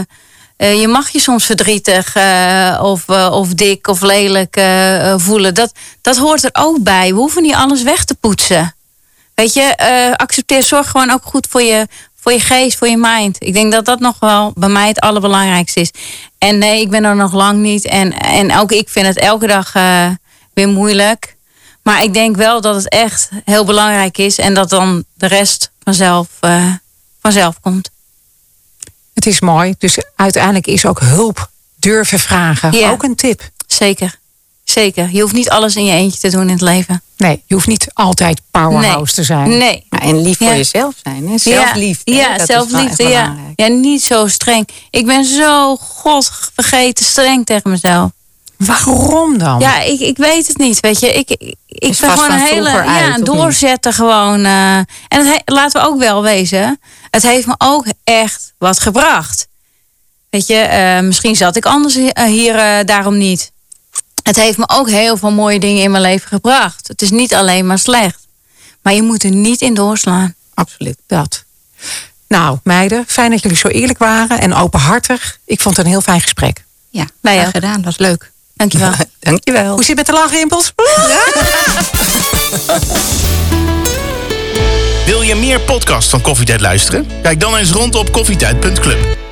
[0.58, 4.62] eh, je mag je soms verdrietig eh, of, eh, of dik of lelijk
[5.18, 5.54] voelen.
[5.54, 7.10] Dat, dat hoort er ook bij.
[7.10, 8.76] We hoeven niet alles weg te poetsen.
[9.36, 13.36] Weet je, accepteer, zorg gewoon ook goed voor je, voor je geest, voor je mind.
[13.40, 15.92] Ik denk dat dat nog wel bij mij het allerbelangrijkste is.
[16.38, 17.86] En nee, ik ben er nog lang niet.
[17.86, 19.74] En, en ook ik vind het elke dag
[20.54, 21.36] weer moeilijk.
[21.82, 24.38] Maar ik denk wel dat het echt heel belangrijk is.
[24.38, 26.28] En dat dan de rest vanzelf,
[27.22, 27.90] vanzelf komt.
[29.24, 29.76] Het is mooi.
[29.78, 32.90] Dus uiteindelijk is ook hulp durven vragen Ja.
[32.90, 33.50] ook een tip.
[33.68, 34.16] Zeker.
[34.64, 35.10] Zeker.
[35.12, 37.02] Je hoeft niet alles in je eentje te doen in het leven.
[37.18, 39.58] Nee, je hoeft niet altijd powerhouse te zijn.
[39.58, 39.86] Nee.
[39.90, 40.56] Maar en lief voor Ja.
[40.56, 41.28] jezelf zijn.
[41.30, 41.38] Hè?
[41.38, 42.12] Zelfliefde.
[42.14, 42.18] hè?
[42.20, 43.04] Ja, Dat zelfliefde.
[43.56, 43.68] Ja.
[43.68, 44.68] niet zo streng.
[44.90, 48.12] Ik ben zo godvergeten streng tegen mezelf.
[48.58, 49.60] Waarom dan?
[49.60, 50.80] Ja, ik, ik weet het niet.
[50.80, 51.30] Weet je, ik,
[51.68, 52.70] ik, ben gewoon een hele.
[52.70, 54.46] Ja, doorzetten gewoon.
[54.46, 54.76] eh.
[54.78, 56.80] en het he- laten we ook wel wezen.
[57.10, 59.48] Het heeft me ook echt wat gebracht.
[60.30, 63.52] Weet je, eh, misschien zat ik anders eh, hier eh, daarom niet.
[64.24, 66.88] Het heeft me ook heel veel mooie dingen in mijn leven gebracht.
[66.88, 68.28] Het is niet alleen maar slecht.
[68.82, 70.36] Maar je moet er niet in doorslaan.
[70.54, 70.98] Absoluut.
[71.08, 71.44] Dat.
[72.28, 75.40] Nou, meiden, fijn dat jullie zo eerlijk waren en openhartig.
[75.46, 76.64] Ik vond het een heel fijn gesprek.
[76.90, 77.52] Ja, Wij ook.
[77.52, 77.76] gedaan.
[77.76, 78.32] Dat was leuk.
[78.54, 78.94] Dankjewel.
[79.20, 79.74] Dankjewel.
[79.74, 80.74] Hoe zit het met de lachrimpels?
[85.06, 87.08] Wil je meer podcasts van Koffietijd luisteren?
[87.22, 89.23] Kijk dan eens rond op koffietijd.club.